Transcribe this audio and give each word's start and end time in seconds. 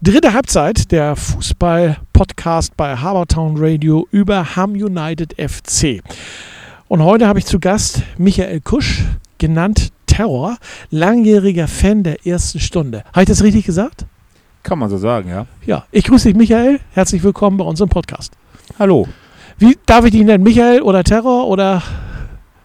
Dritte 0.00 0.32
Halbzeit, 0.32 0.92
der 0.92 1.16
Fußball-Podcast 1.16 2.76
bei 2.76 2.94
Habertown 2.94 3.56
Radio 3.58 4.06
über 4.12 4.54
Ham 4.54 4.74
United 4.74 5.34
FC. 5.34 6.04
Und 6.86 7.02
heute 7.02 7.26
habe 7.26 7.40
ich 7.40 7.46
zu 7.46 7.58
Gast 7.58 8.02
Michael 8.16 8.60
Kusch, 8.60 9.02
genannt 9.38 9.88
Terror, 10.06 10.56
langjähriger 10.90 11.66
Fan 11.66 12.04
der 12.04 12.24
ersten 12.24 12.60
Stunde. 12.60 13.02
Habe 13.08 13.22
ich 13.22 13.28
das 13.28 13.42
richtig 13.42 13.66
gesagt? 13.66 14.06
Kann 14.62 14.78
man 14.78 14.88
so 14.88 14.98
sagen, 14.98 15.30
ja. 15.30 15.46
Ja, 15.66 15.84
ich 15.90 16.04
grüße 16.04 16.28
dich, 16.28 16.36
Michael. 16.36 16.78
Herzlich 16.92 17.24
willkommen 17.24 17.56
bei 17.56 17.64
unserem 17.64 17.90
Podcast. 17.90 18.34
Hallo. 18.78 19.08
Wie 19.58 19.76
darf 19.84 20.04
ich 20.04 20.12
dich 20.12 20.22
nennen? 20.22 20.44
Michael 20.44 20.82
oder 20.82 21.02
Terror 21.02 21.48
oder 21.48 21.82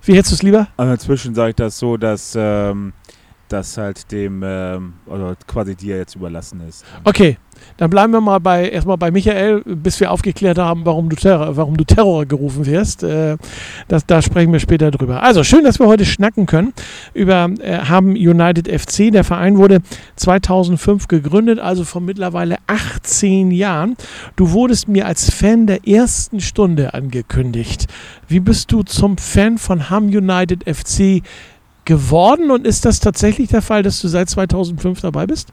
wie 0.04 0.13
hättest 0.13 0.34
du 0.34 0.36
es 0.36 0.43
lieber? 0.43 0.68
Also 0.77 0.93
inzwischen 0.93 1.34
sage 1.34 1.50
ich 1.50 1.55
das 1.55 1.79
so, 1.79 1.97
dass 1.97 2.36
ähm, 2.38 2.93
das 3.50 3.78
halt 3.78 4.12
dem, 4.12 4.41
ähm, 4.44 4.94
oder 5.05 5.36
quasi 5.48 5.75
dir 5.75 5.98
jetzt 5.98 6.16
überlassen 6.16 6.62
ist. 6.68 6.86
Okay, 7.04 7.38
dann 7.78 7.89
bleiben 7.89 8.14
wir 8.14 8.21
mal 8.21 8.39
bei 8.39 8.70
erstmal 8.70 8.97
bei 8.97 9.11
Michael, 9.11 9.61
bis 9.65 10.00
wir 10.00 10.11
aufgeklärt 10.11 10.57
haben, 10.57 10.86
warum 10.86 11.10
du 11.10 11.15
Terror, 11.15 11.56
warum 11.56 11.78
du 11.78 11.84
Terror 11.84 12.25
gerufen 12.25 12.65
wirst. 12.65 13.04
Äh, 13.04 13.37
da 13.87 14.21
sprechen 14.21 14.51
wir 14.51 14.60
später 14.60 14.92
drüber. 14.92 15.24
Also 15.24 15.43
schön, 15.43 15.64
dass 15.64 15.79
wir 15.79 15.87
heute 15.87 16.06
schnacken 16.06 16.46
können 16.46 16.74
über 17.14 17.50
äh, 17.60 17.79
Haben 17.79 18.11
United 18.11 18.68
FC. 18.68 19.11
Der 19.11 19.24
Verein 19.24 19.57
wurde 19.57 19.82
2005 20.15 21.07
gegründet, 21.07 21.60
also 21.60 21.84
vor 21.84 22.01
mittlerweile 22.01 22.57
18 22.68 23.51
Jahren. 23.51 23.96
Du 24.36 24.51
wurdest 24.51 24.87
mir 24.87 25.06
als 25.06 25.29
Fan 25.29 25.68
der 25.68 25.87
ersten 25.87 26.39
Stunde 26.39 26.93
angekündigt. 26.93 27.87
Wie 28.28 28.39
bist 28.39 28.71
du 28.71 28.84
zum 28.84 29.18
Fan 29.18 29.57
von 29.57 29.89
Ham 29.89 30.06
United 30.06 30.64
FC 30.64 31.21
geworden 31.86 32.52
und 32.52 32.66
ist 32.66 32.86
das 32.86 33.00
tatsächlich 33.00 33.50
der 33.50 33.61
Fall, 33.61 33.83
dass 33.83 34.02
du 34.02 34.08
seit 34.08 34.30
2005 34.30 35.02
dabei 35.02 35.28
bist? 35.28 35.50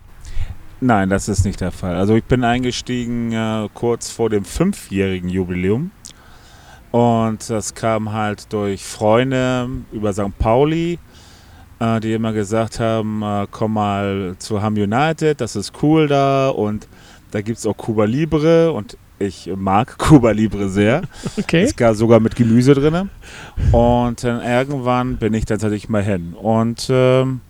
Nein, 0.80 1.10
das 1.10 1.28
ist 1.28 1.44
nicht 1.44 1.60
der 1.60 1.72
Fall. 1.72 1.96
Also 1.96 2.14
ich 2.14 2.24
bin 2.24 2.42
eingestiegen 2.42 3.32
äh, 3.32 3.68
kurz 3.74 4.10
vor 4.10 4.30
dem 4.30 4.44
fünfjährigen 4.44 5.28
Jubiläum 5.28 5.90
und 6.90 7.50
das 7.50 7.74
kam 7.74 8.12
halt 8.12 8.52
durch 8.52 8.84
Freunde 8.84 9.68
über 9.92 10.12
St. 10.12 10.38
Pauli, 10.38 10.98
äh, 11.78 12.00
die 12.00 12.14
immer 12.14 12.32
gesagt 12.32 12.80
haben, 12.80 13.22
äh, 13.22 13.46
komm 13.50 13.74
mal 13.74 14.36
zu 14.38 14.62
Ham 14.62 14.74
United, 14.74 15.40
das 15.40 15.54
ist 15.54 15.72
cool 15.82 16.08
da 16.08 16.48
und 16.48 16.88
da 17.30 17.42
gibt 17.42 17.58
es 17.58 17.66
auch 17.66 17.76
Cuba 17.76 18.04
Libre 18.04 18.72
und 18.72 18.96
ich 19.20 19.50
mag 19.54 19.98
Cuba 19.98 20.32
Libre 20.32 20.68
sehr. 20.68 21.02
Okay. 21.38 21.62
Es 21.62 21.76
gab 21.76 21.94
sogar 21.94 22.18
mit 22.18 22.34
Gemüse 22.34 22.74
drin. 22.74 23.10
Und 23.70 24.24
dann 24.24 24.42
irgendwann 24.42 25.18
bin 25.18 25.34
ich 25.34 25.44
dann 25.44 25.58
tatsächlich 25.58 25.88
mal 25.88 26.02
hin. 26.02 26.34
Und 26.34 26.88
ähm, 26.90 27.40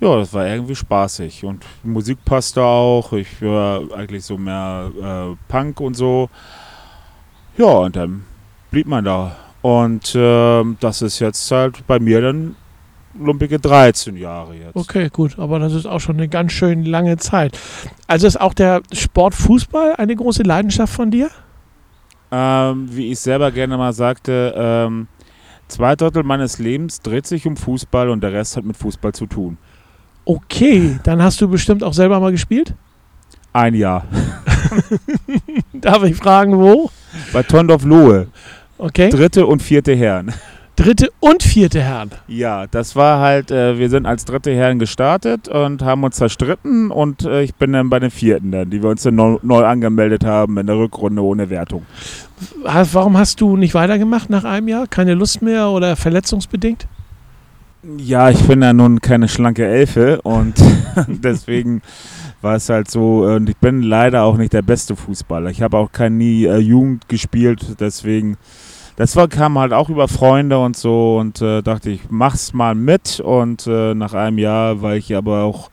ja, 0.00 0.16
das 0.16 0.32
war 0.32 0.46
irgendwie 0.46 0.76
spaßig. 0.76 1.44
Und 1.44 1.64
Musik 1.82 2.24
passte 2.24 2.62
auch. 2.62 3.12
Ich 3.12 3.40
höre 3.40 3.88
eigentlich 3.96 4.24
so 4.24 4.38
mehr 4.38 4.90
äh, 5.00 5.36
Punk 5.48 5.80
und 5.80 5.94
so. 5.94 6.28
Ja, 7.56 7.66
und 7.66 7.96
dann 7.96 8.24
blieb 8.70 8.86
man 8.86 9.04
da. 9.04 9.36
Und 9.62 10.12
ähm, 10.14 10.76
das 10.80 11.02
ist 11.02 11.18
jetzt 11.18 11.50
halt 11.50 11.86
bei 11.86 11.98
mir 11.98 12.20
dann 12.22 12.56
lumpige 13.18 13.58
13 13.58 14.16
Jahre 14.16 14.54
jetzt. 14.54 14.76
Okay, 14.76 15.08
gut, 15.12 15.38
aber 15.38 15.58
das 15.58 15.72
ist 15.72 15.86
auch 15.86 16.00
schon 16.00 16.16
eine 16.16 16.28
ganz 16.28 16.52
schön 16.52 16.84
lange 16.84 17.16
Zeit. 17.16 17.58
Also 18.06 18.26
ist 18.26 18.40
auch 18.40 18.54
der 18.54 18.82
Sport 18.92 19.34
Fußball 19.34 19.96
eine 19.96 20.14
große 20.14 20.42
Leidenschaft 20.42 20.92
von 20.92 21.10
dir? 21.10 21.30
Ähm, 22.30 22.88
wie 22.90 23.10
ich 23.10 23.18
selber 23.18 23.50
gerne 23.50 23.76
mal 23.76 23.92
sagte, 23.92 24.54
ähm, 24.56 25.08
zwei 25.68 25.96
Drittel 25.96 26.22
meines 26.22 26.58
Lebens 26.58 27.00
dreht 27.00 27.26
sich 27.26 27.46
um 27.46 27.56
Fußball 27.56 28.08
und 28.08 28.22
der 28.22 28.32
Rest 28.32 28.56
hat 28.56 28.64
mit 28.64 28.76
Fußball 28.76 29.12
zu 29.12 29.26
tun. 29.26 29.58
Okay, 30.24 30.98
dann 31.02 31.22
hast 31.22 31.40
du 31.40 31.48
bestimmt 31.48 31.82
auch 31.82 31.94
selber 31.94 32.20
mal 32.20 32.30
gespielt? 32.30 32.74
Ein 33.52 33.74
Jahr. 33.74 34.06
Darf 35.72 36.04
ich 36.04 36.14
fragen, 36.16 36.56
wo? 36.56 36.90
Bei 37.32 37.42
Tondorf 37.42 37.84
Lohe. 37.84 38.28
Okay. 38.78 39.10
Dritte 39.10 39.46
und 39.46 39.60
vierte 39.60 39.94
Herren. 39.94 40.32
Dritte 40.80 41.10
und 41.20 41.42
vierte 41.42 41.82
Herren. 41.82 42.10
Ja, 42.26 42.66
das 42.66 42.96
war 42.96 43.20
halt, 43.20 43.50
äh, 43.50 43.78
wir 43.78 43.90
sind 43.90 44.06
als 44.06 44.24
dritte 44.24 44.50
Herren 44.54 44.78
gestartet 44.78 45.46
und 45.46 45.82
haben 45.82 46.02
uns 46.04 46.16
zerstritten 46.16 46.90
und 46.90 47.22
äh, 47.24 47.42
ich 47.42 47.54
bin 47.54 47.74
dann 47.74 47.90
bei 47.90 47.98
den 47.98 48.10
vierten 48.10 48.50
dann, 48.50 48.70
die 48.70 48.82
wir 48.82 48.88
uns 48.88 49.02
dann 49.02 49.14
neu, 49.14 49.36
neu 49.42 49.66
angemeldet 49.66 50.24
haben 50.24 50.56
in 50.56 50.66
der 50.66 50.78
Rückrunde 50.78 51.22
ohne 51.22 51.50
Wertung. 51.50 51.84
Warum 52.64 53.18
hast 53.18 53.42
du 53.42 53.58
nicht 53.58 53.74
weitergemacht 53.74 54.30
nach 54.30 54.44
einem 54.44 54.68
Jahr? 54.68 54.86
Keine 54.86 55.12
Lust 55.12 55.42
mehr 55.42 55.68
oder 55.68 55.96
verletzungsbedingt? 55.96 56.86
Ja, 57.98 58.30
ich 58.30 58.40
bin 58.44 58.62
ja 58.62 58.72
nun 58.72 59.02
keine 59.02 59.28
schlanke 59.28 59.66
Elfe 59.66 60.22
und 60.22 60.54
deswegen 61.08 61.82
war 62.40 62.54
es 62.54 62.70
halt 62.70 62.90
so, 62.90 63.24
und 63.24 63.50
ich 63.50 63.56
bin 63.58 63.82
leider 63.82 64.22
auch 64.22 64.38
nicht 64.38 64.54
der 64.54 64.62
beste 64.62 64.96
Fußballer. 64.96 65.50
Ich 65.50 65.60
habe 65.60 65.76
auch 65.76 65.92
keine 65.92 66.16
nie 66.16 66.46
äh, 66.46 66.56
Jugend 66.56 67.06
gespielt, 67.06 67.76
deswegen 67.80 68.38
das 69.00 69.16
war, 69.16 69.28
kam 69.28 69.58
halt 69.58 69.72
auch 69.72 69.88
über 69.88 70.08
Freunde 70.08 70.58
und 70.58 70.76
so 70.76 71.16
und 71.18 71.40
äh, 71.40 71.62
dachte 71.62 71.88
ich, 71.88 72.02
mach's 72.10 72.52
mal 72.52 72.74
mit 72.74 73.18
und 73.18 73.66
äh, 73.66 73.94
nach 73.94 74.12
einem 74.12 74.36
Jahr, 74.36 74.82
weil 74.82 74.98
ich 74.98 75.16
aber 75.16 75.44
auch 75.44 75.70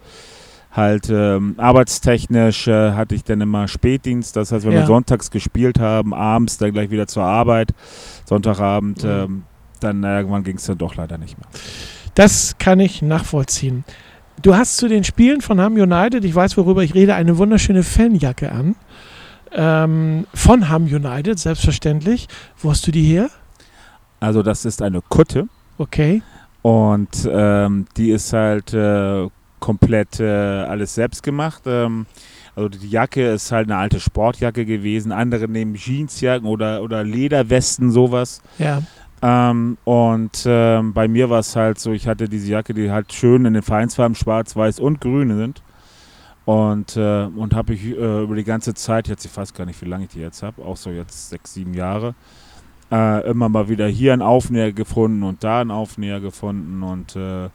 halt 0.72 1.10
ähm, 1.10 1.56
arbeitstechnisch 1.58 2.68
äh, 2.70 2.92
hatte 2.94 3.16
ich 3.16 3.26
dann 3.26 3.42
immer 3.42 3.68
Spätdienst, 3.68 4.38
das 4.38 4.54
heißt, 4.54 4.66
wenn 4.66 4.72
Ja. 4.72 4.80
wir 4.80 4.86
sonntags 4.86 5.30
gespielt 5.30 5.78
haben, 5.78 6.14
abends 6.14 6.58
dann 6.58 6.72
gleich 6.72 6.90
wieder 6.90 7.06
zur 7.08 7.24
Arbeit, 7.24 7.74
Sonntagabend, 8.26 9.04
Mhm. 9.04 9.10
ähm, 9.10 9.44
dann 9.82 10.04
irgendwann 10.06 10.44
ging 10.46 10.56
es 10.56 10.64
dann 10.66 10.78
doch 10.78 10.96
leider 10.96 11.18
nicht 11.18 11.38
mehr. 11.38 11.48
Das 12.16 12.56
kann 12.60 12.80
ich 12.80 13.02
nachvollziehen. 13.02 13.84
Du 14.42 14.56
hast 14.56 14.78
zu 14.78 14.88
den 14.88 15.04
Spielen 15.04 15.42
von 15.42 15.60
Ham 15.60 15.74
United, 15.74 16.24
ich 16.24 16.34
weiß, 16.34 16.56
worüber 16.56 16.82
ich 16.82 16.94
rede, 16.94 17.14
eine 17.16 17.38
wunderschöne 17.38 17.84
Fanjacke 17.84 18.52
an. 18.54 18.76
Ähm, 19.54 20.28
von 20.34 20.70
Ham 20.70 20.86
United, 20.86 21.40
selbstverständlich. 21.40 22.28
Wo 22.62 22.72
hast 22.72 22.86
du 22.88 22.92
die 22.92 23.04
her? 23.04 23.30
Also 24.20 24.42
das 24.44 24.66
ist 24.66 24.82
eine 24.82 25.02
Kutte 25.02 25.48
Okay. 25.78 26.24
und 26.64 27.30
ähm, 27.32 27.86
die 27.98 28.10
ist 28.10 28.34
halt 28.34 28.74
äh, 28.74 29.28
komplett 29.60 30.20
äh, 30.20 30.26
alles 30.26 30.96
selbst 30.96 31.22
gemacht. 31.22 31.64
Ähm, 31.68 32.08
also 32.56 32.70
die 32.70 32.90
Jacke 32.90 33.28
ist 33.34 33.52
halt 33.52 33.68
eine 33.70 33.78
alte 33.78 34.00
Sportjacke 34.00 34.66
gewesen. 34.66 35.12
Andere 35.12 35.48
nehmen 35.48 35.76
Jeansjacken 35.76 36.48
oder, 36.48 36.82
oder 36.82 37.04
Lederwesten, 37.04 37.92
sowas. 37.92 38.42
Ja. 38.58 38.82
Ähm, 39.22 39.78
und 39.84 40.44
ähm, 40.48 40.94
bei 40.94 41.08
mir 41.08 41.30
war 41.30 41.40
es 41.40 41.56
halt 41.56 41.78
so, 41.80 41.92
ich 41.92 42.08
hatte 42.08 42.28
diese 42.28 42.48
Jacke, 42.52 42.74
die 42.74 42.90
halt 42.90 43.14
schön 43.14 43.46
in 43.46 43.54
den 43.54 43.64
Vereinsfarben 43.64 44.16
schwarz, 44.16 44.56
weiß 44.56 44.80
und 44.80 45.00
grün 45.00 45.36
sind. 45.38 45.62
Und, 46.48 46.96
äh, 46.96 47.26
und 47.26 47.54
habe 47.54 47.74
ich 47.74 47.84
äh, 47.88 48.24
über 48.24 48.34
die 48.38 48.46
ganze 48.46 48.74
Zeit, 48.74 49.10
jetzt 49.10 49.26
ich 49.26 49.36
weiß 49.36 49.54
gar 49.54 49.66
nicht, 49.66 49.82
wie 49.82 49.86
lange 49.86 50.06
ich 50.06 50.12
die 50.12 50.22
jetzt 50.22 50.44
habe, 50.44 50.64
auch 50.64 50.78
so 50.78 50.90
jetzt 50.92 51.30
sechs, 51.30 51.54
sieben 51.54 51.74
Jahre, 51.74 52.16
äh, 52.90 53.30
immer 53.30 53.50
mal 53.50 53.68
wieder 53.68 53.86
hier 53.88 54.14
einen 54.14 54.22
Aufnäher 54.22 54.72
gefunden 54.72 55.24
und 55.24 55.44
da 55.44 55.60
einen 55.60 55.72
Aufnäher 55.72 56.22
gefunden 56.22 56.84
und, 56.84 57.18
äh, 57.18 57.50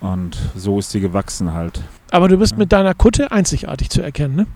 und 0.00 0.36
so 0.54 0.78
ist 0.78 0.92
die 0.92 1.00
gewachsen 1.00 1.54
halt. 1.54 1.82
Aber 2.10 2.28
du 2.28 2.36
bist 2.36 2.52
Ja. 2.52 2.58
mit 2.58 2.72
deiner 2.72 2.92
Kutte 2.92 3.32
einzigartig 3.32 3.88
zu 3.88 4.02
erkennen, 4.02 4.36
ne? 4.36 4.46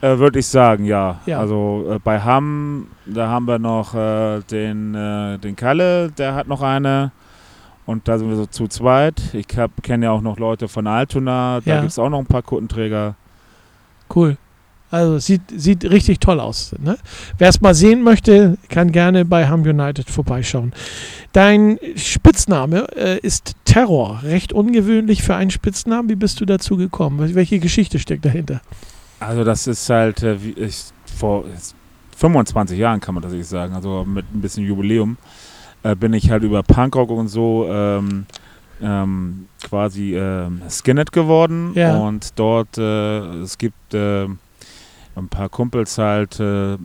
Äh, 0.00 0.18
Würde 0.20 0.38
ich 0.38 0.46
sagen, 0.46 0.84
ja. 0.84 1.18
Ja. 1.26 1.40
Also 1.40 1.86
äh, 1.90 1.98
bei 1.98 2.20
Hamm, 2.20 2.86
da 3.04 3.26
haben 3.26 3.48
wir 3.48 3.58
noch 3.58 3.94
den, 3.94 4.92
den 4.92 5.56
Kalle, 5.56 6.12
der 6.12 6.36
hat 6.36 6.46
noch 6.46 6.62
eine. 6.62 7.10
Und 7.90 8.06
da 8.06 8.18
sind 8.18 8.28
wir 8.28 8.36
so 8.36 8.46
zu 8.46 8.68
zweit. 8.68 9.20
Ich 9.32 9.48
kenne 9.48 10.04
ja 10.06 10.12
auch 10.12 10.20
noch 10.20 10.38
Leute 10.38 10.68
von 10.68 10.86
Altona, 10.86 11.60
da 11.64 11.70
Ja. 11.70 11.80
gibt 11.80 11.90
es 11.90 11.98
auch 11.98 12.08
noch 12.08 12.20
ein 12.20 12.26
paar 12.26 12.42
Kuttenträger. 12.42 13.16
Cool. 14.14 14.36
Also 14.92 15.18
sieht, 15.18 15.42
sieht 15.56 15.84
richtig 15.84 16.20
toll 16.20 16.38
aus. 16.38 16.72
Ne? 16.78 16.96
Wer 17.38 17.48
es 17.48 17.60
mal 17.60 17.74
sehen 17.74 18.02
möchte, 18.02 18.58
kann 18.68 18.92
gerne 18.92 19.24
bei 19.24 19.48
Ham 19.48 19.62
United 19.62 20.08
vorbeischauen. 20.08 20.72
Dein 21.32 21.80
Spitzname 21.96 22.86
äh, 22.96 23.18
ist 23.18 23.54
Terror. 23.64 24.20
Recht 24.22 24.52
ungewöhnlich 24.52 25.22
für 25.24 25.34
einen 25.34 25.50
Spitznamen. 25.50 26.08
Wie 26.08 26.16
bist 26.16 26.40
du 26.40 26.44
dazu 26.44 26.76
gekommen? 26.76 27.34
Welche 27.34 27.58
Geschichte 27.58 27.98
steckt 27.98 28.24
dahinter? 28.24 28.60
Also 29.18 29.42
das 29.42 29.66
ist 29.66 29.90
halt, 29.90 30.22
äh, 30.22 30.36
ich, 30.36 30.84
vor 31.18 31.44
25 32.16 32.78
Jahren 32.78 33.00
kann 33.00 33.14
man 33.14 33.22
das 33.22 33.32
nicht 33.32 33.46
sagen, 33.48 33.74
also 33.74 34.04
mit 34.04 34.24
ein 34.32 34.40
bisschen 34.40 34.64
Jubiläum, 34.64 35.16
äh, 35.82 35.94
bin 35.94 36.12
ich 36.12 36.30
halt 36.30 36.42
über 36.42 36.62
Punkrock 36.62 37.10
und 37.10 37.28
so 37.28 37.66
ähm, 37.70 38.26
ähm, 38.82 39.46
quasi 39.62 40.14
ähm, 40.16 40.62
Skinhead 40.68 41.12
geworden. 41.12 41.72
Ja. 41.74 41.96
Und 41.98 42.38
dort, 42.38 42.78
äh, 42.78 43.18
es 43.42 43.58
gibt 43.58 43.94
äh, 43.94 44.24
ein 44.24 45.28
paar 45.28 45.48
Kumpels 45.48 45.98
halt, 45.98 46.40
äh, 46.40 46.76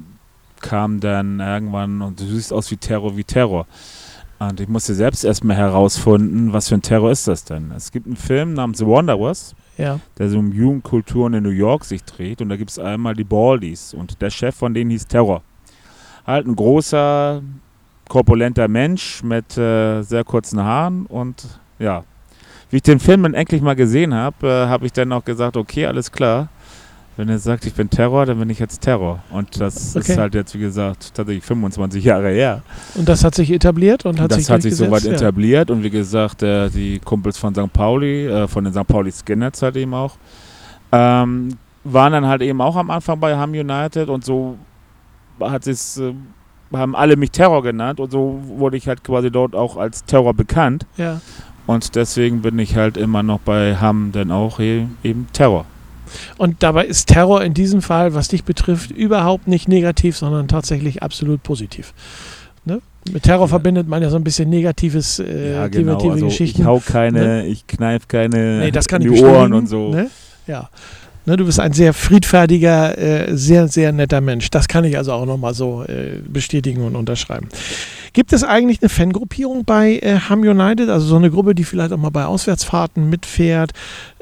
kamen 0.62 1.00
dann 1.00 1.40
irgendwann 1.40 2.02
und 2.02 2.20
du 2.20 2.26
siehst 2.26 2.52
aus 2.52 2.72
wie 2.72 2.78
Terror, 2.78 3.16
wie 3.18 3.24
Terror. 3.24 3.68
Und 4.40 4.60
ich 4.60 4.68
musste 4.68 4.94
selbst 4.96 5.24
erstmal 5.24 5.56
herausfinden, 5.56 6.52
was 6.52 6.68
für 6.68 6.76
ein 6.76 6.82
Terror 6.82 7.10
ist 7.12 7.28
das 7.28 7.46
denn. 7.46 7.72
Es 7.72 7.92
gibt 7.92 8.06
einen 8.06 8.18
Film 8.18 8.54
namens 8.54 8.80
The 8.80 8.86
Wanderers, 8.86 9.56
Ja. 9.78 10.00
der 10.18 10.30
so 10.30 10.40
um 10.40 10.52
Jugendkulturen 10.52 11.34
in 11.36 11.44
New 11.44 11.52
York 11.52 11.86
sich 11.86 12.04
dreht. 12.04 12.42
Und 12.42 12.50
da 12.50 12.58
gibt 12.58 12.72
es 12.72 12.78
einmal 12.80 13.14
die 13.16 13.24
Baldies. 13.24 13.94
Und 13.94 14.22
der 14.22 14.30
Chef 14.32 14.54
von 14.56 14.74
denen 14.74 14.90
hieß 14.92 15.08
Terror. 15.08 15.42
Halt 16.28 16.48
ein 16.48 16.56
großer, 16.56 17.42
korpulenter 18.10 18.68
Mensch 18.68 19.24
mit 19.24 19.58
äh, 19.58 20.02
sehr 20.02 20.24
kurzen 20.24 20.62
Haaren. 20.62 21.06
Und 21.06 21.44
ja, 21.80 22.04
wie 22.70 22.78
ich 22.78 22.84
den 22.84 23.00
Film 23.00 23.24
dann 23.24 23.34
endlich 23.34 23.62
mal 23.62 23.76
gesehen 23.76 24.14
habe, 24.14 24.48
äh, 24.48 24.68
habe 24.68 24.86
ich 24.86 24.94
dann 24.94 25.12
auch 25.12 25.24
gesagt, 25.26 25.58
okay, 25.58 25.86
alles 25.86 26.12
klar. 26.12 26.50
Wenn 27.18 27.30
er 27.30 27.40
sagt, 27.40 27.66
ich 27.66 27.74
bin 27.74 27.90
Terror, 27.90 28.26
dann 28.26 28.40
bin 28.40 28.50
ich 28.50 28.60
jetzt 28.60 28.82
Terror. 28.82 29.24
Und 29.32 29.62
das 29.62 29.96
Okay. 29.96 30.12
ist 30.12 30.18
halt 30.18 30.36
jetzt, 30.36 30.54
wie 30.54 30.60
gesagt, 30.60 31.14
tatsächlich 31.16 31.46
25 31.46 32.04
Jahre 32.04 32.30
her. 32.30 32.62
Und 32.96 33.08
das 33.08 33.24
hat 33.24 33.34
sich 33.36 33.50
etabliert 33.52 34.06
und 34.06 34.20
hat 34.20 34.32
das 34.32 34.40
sich 34.40 34.50
hat 34.50 34.62
sich 34.62 34.76
soweit 34.76 35.04
ja. 35.04 35.14
etabliert. 35.14 35.72
Und 35.72 35.82
wie 35.82 35.90
gesagt, 35.90 36.44
äh, 36.44 36.70
die 36.70 37.00
Kumpels 37.00 37.38
von 37.38 37.56
St. 37.56 37.72
Pauli, 37.72 38.28
äh, 38.28 38.50
von 38.50 38.66
den 38.66 38.74
St. 38.74 38.86
Pauli 38.86 39.14
Skinheads 39.14 39.62
halt 39.62 39.78
eben 39.78 39.94
auch, 39.94 40.18
ähm, 40.92 41.56
waren 41.86 42.12
dann 42.12 42.26
halt 42.26 42.42
eben 42.42 42.60
auch 42.60 42.76
am 42.76 42.90
Anfang 42.92 43.18
bei 43.18 43.34
Ham 43.38 43.52
United 43.52 44.10
und 44.10 44.26
so 44.26 44.58
hat 45.40 45.68
es, 45.68 45.98
äh, 45.98 46.14
haben 46.78 46.96
alle 46.96 47.16
mich 47.16 47.32
Terror 47.32 47.64
genannt 47.64 48.00
und 48.00 48.12
so 48.12 48.40
wurde 48.58 48.78
ich 48.78 48.88
halt 48.88 49.04
quasi 49.04 49.32
dort 49.32 49.56
auch 49.56 49.78
als 49.78 50.06
Terror 50.06 50.34
bekannt. 50.34 50.86
Ja. 50.98 51.22
Und 51.68 51.96
deswegen 51.96 52.42
bin 52.42 52.60
ich 52.60 52.76
halt 52.76 52.96
immer 52.98 53.24
noch 53.24 53.40
bei 53.40 53.76
Ham 53.78 54.12
dann 54.12 54.32
auch 54.32 54.60
eben 54.60 55.28
Terror. 55.34 55.66
Und 56.38 56.62
dabei 56.62 56.86
ist 56.86 57.08
Terror 57.08 57.44
in 57.44 57.54
diesem 57.54 57.82
Fall, 57.82 58.14
was 58.14 58.28
dich 58.28 58.44
betrifft, 58.44 58.92
überhaupt 58.92 59.48
nicht 59.48 59.68
negativ, 59.68 60.16
sondern 60.18 60.48
tatsächlich 60.48 61.02
absolut 61.02 61.42
positiv. 61.44 61.94
Ne? 62.66 62.82
Mit 63.12 63.24
Terror 63.24 63.46
Ja. 63.46 63.48
verbindet 63.48 63.88
man 63.88 64.02
ja 64.04 64.10
so 64.10 64.16
ein 64.16 64.24
bisschen 64.24 64.50
negatives, 64.50 65.20
äh, 65.20 65.60
negative 65.68 66.12
Also 66.12 66.26
Geschichten. 66.28 66.62
ich 66.62 66.68
hau 66.68 66.80
keine, 66.86 67.46
ich 67.48 67.66
kneif 67.68 68.08
keine 68.08 68.60
Nee, 68.60 68.72
das 68.72 68.88
kann 68.88 69.02
die 69.02 69.10
Ohren 69.10 69.54
und 69.54 69.68
so. 69.68 69.90
Ne? 69.90 70.10
Ja. 70.48 70.70
Ne, 71.26 71.38
du 71.38 71.46
bist 71.46 71.60
ein 71.60 71.74
sehr 71.74 71.94
friedfertiger, 71.94 72.98
äh, 72.98 73.36
sehr, 73.36 73.68
sehr 73.68 73.92
netter 73.92 74.22
Mensch. 74.22 74.52
Das 74.52 74.68
kann 74.68 74.84
ich 74.84 74.96
also 74.96 75.12
auch 75.12 75.26
nochmal 75.26 75.56
so 75.56 75.84
äh, 75.84 76.20
bestätigen 76.28 76.84
und 76.84 76.96
unterschreiben. 76.96 77.50
Gibt 78.14 78.32
es 78.32 78.44
eigentlich 78.44 78.82
eine 78.82 78.90
Fangruppierung 78.90 79.66
bei 79.66 79.98
äh, 79.98 80.20
Ham 80.30 80.42
United? 80.42 80.88
Also 80.90 81.08
so 81.08 81.16
eine 81.16 81.32
Gruppe, 81.32 81.56
die 81.56 81.64
vielleicht 81.64 81.92
auch 81.92 81.98
mal 81.98 82.12
bei 82.12 82.26
Auswärtsfahrten 82.26 83.10
mitfährt? 83.10 83.72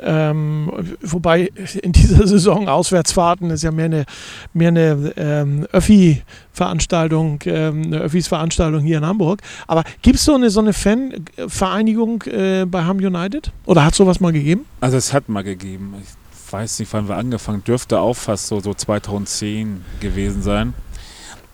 Ähm, 0.01 0.71
wobei 1.01 1.51
in 1.81 1.91
dieser 1.91 2.25
Saison 2.27 2.69
Auswärtsfahrten 2.69 3.49
ist 3.49 3.63
ja 3.63 3.71
mehr 3.71 3.85
eine, 3.85 4.05
mehr 4.53 4.69
eine 4.69 5.13
ähm, 5.17 5.67
Öffi-Veranstaltung, 5.73 7.41
ähm, 7.45 7.83
eine 7.83 7.99
Öffis-Veranstaltung 7.99 8.81
hier 8.81 8.99
in 8.99 9.05
Hamburg. 9.05 9.41
Aber 9.67 9.83
gibt 10.01 10.15
es 10.15 10.25
so 10.25 10.35
eine, 10.35 10.49
so 10.49 10.61
eine 10.61 10.71
Fan-Vereinigung 10.71 12.23
äh, 12.23 12.65
bei 12.65 12.85
Ham 12.85 12.97
United? 12.97 13.51
Oder 13.65 13.83
hat 13.83 13.93
sowas 13.93 14.21
mal 14.21 14.31
gegeben? 14.31 14.65
Also 14.79 14.95
es 14.95 15.11
hat 15.13 15.27
mal 15.27 15.43
gegeben. 15.43 15.95
Ich 16.01 16.22
weiß 16.53 16.79
nicht, 16.79 16.93
wann 16.93 17.09
wir 17.09 17.17
angefangen, 17.17 17.63
dürfte 17.63 17.99
auch 17.99 18.13
fast 18.13 18.47
so, 18.47 18.59
so 18.59 18.73
2010 18.73 19.83
gewesen 19.99 20.43
sein. 20.43 20.73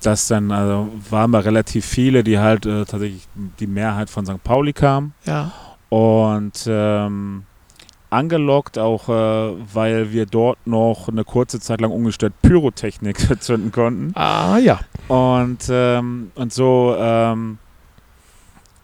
Das 0.02 0.28
dann, 0.28 0.52
also 0.52 0.90
waren 1.10 1.32
wir 1.32 1.44
relativ 1.44 1.86
viele, 1.86 2.24
die 2.24 2.40
halt 2.40 2.66
äh, 2.66 2.86
tatsächlich 2.86 3.28
die 3.60 3.68
Mehrheit 3.68 4.10
von 4.10 4.26
St. 4.26 4.44
Pauli 4.44 4.74
kam. 4.74 5.14
Ja. 5.26 5.52
Und 5.90 6.66
ähm, 6.68 7.44
angelockt 8.10 8.78
auch, 8.78 9.10
äh, 9.10 9.54
weil 9.74 10.12
wir 10.12 10.26
dort 10.26 10.60
noch 10.66 11.08
eine 11.08 11.24
kurze 11.24 11.60
Zeit 11.60 11.82
lang 11.82 11.92
ungestört 11.92 12.34
Pyrotechnik 12.42 13.18
zünden 13.42 13.72
konnten. 13.72 14.12
Ah 14.16 14.58
ja. 14.58 14.80
Und, 15.08 15.68
ähm, 15.70 16.32
und 16.36 16.54
so 16.54 16.96
ähm, 16.98 17.58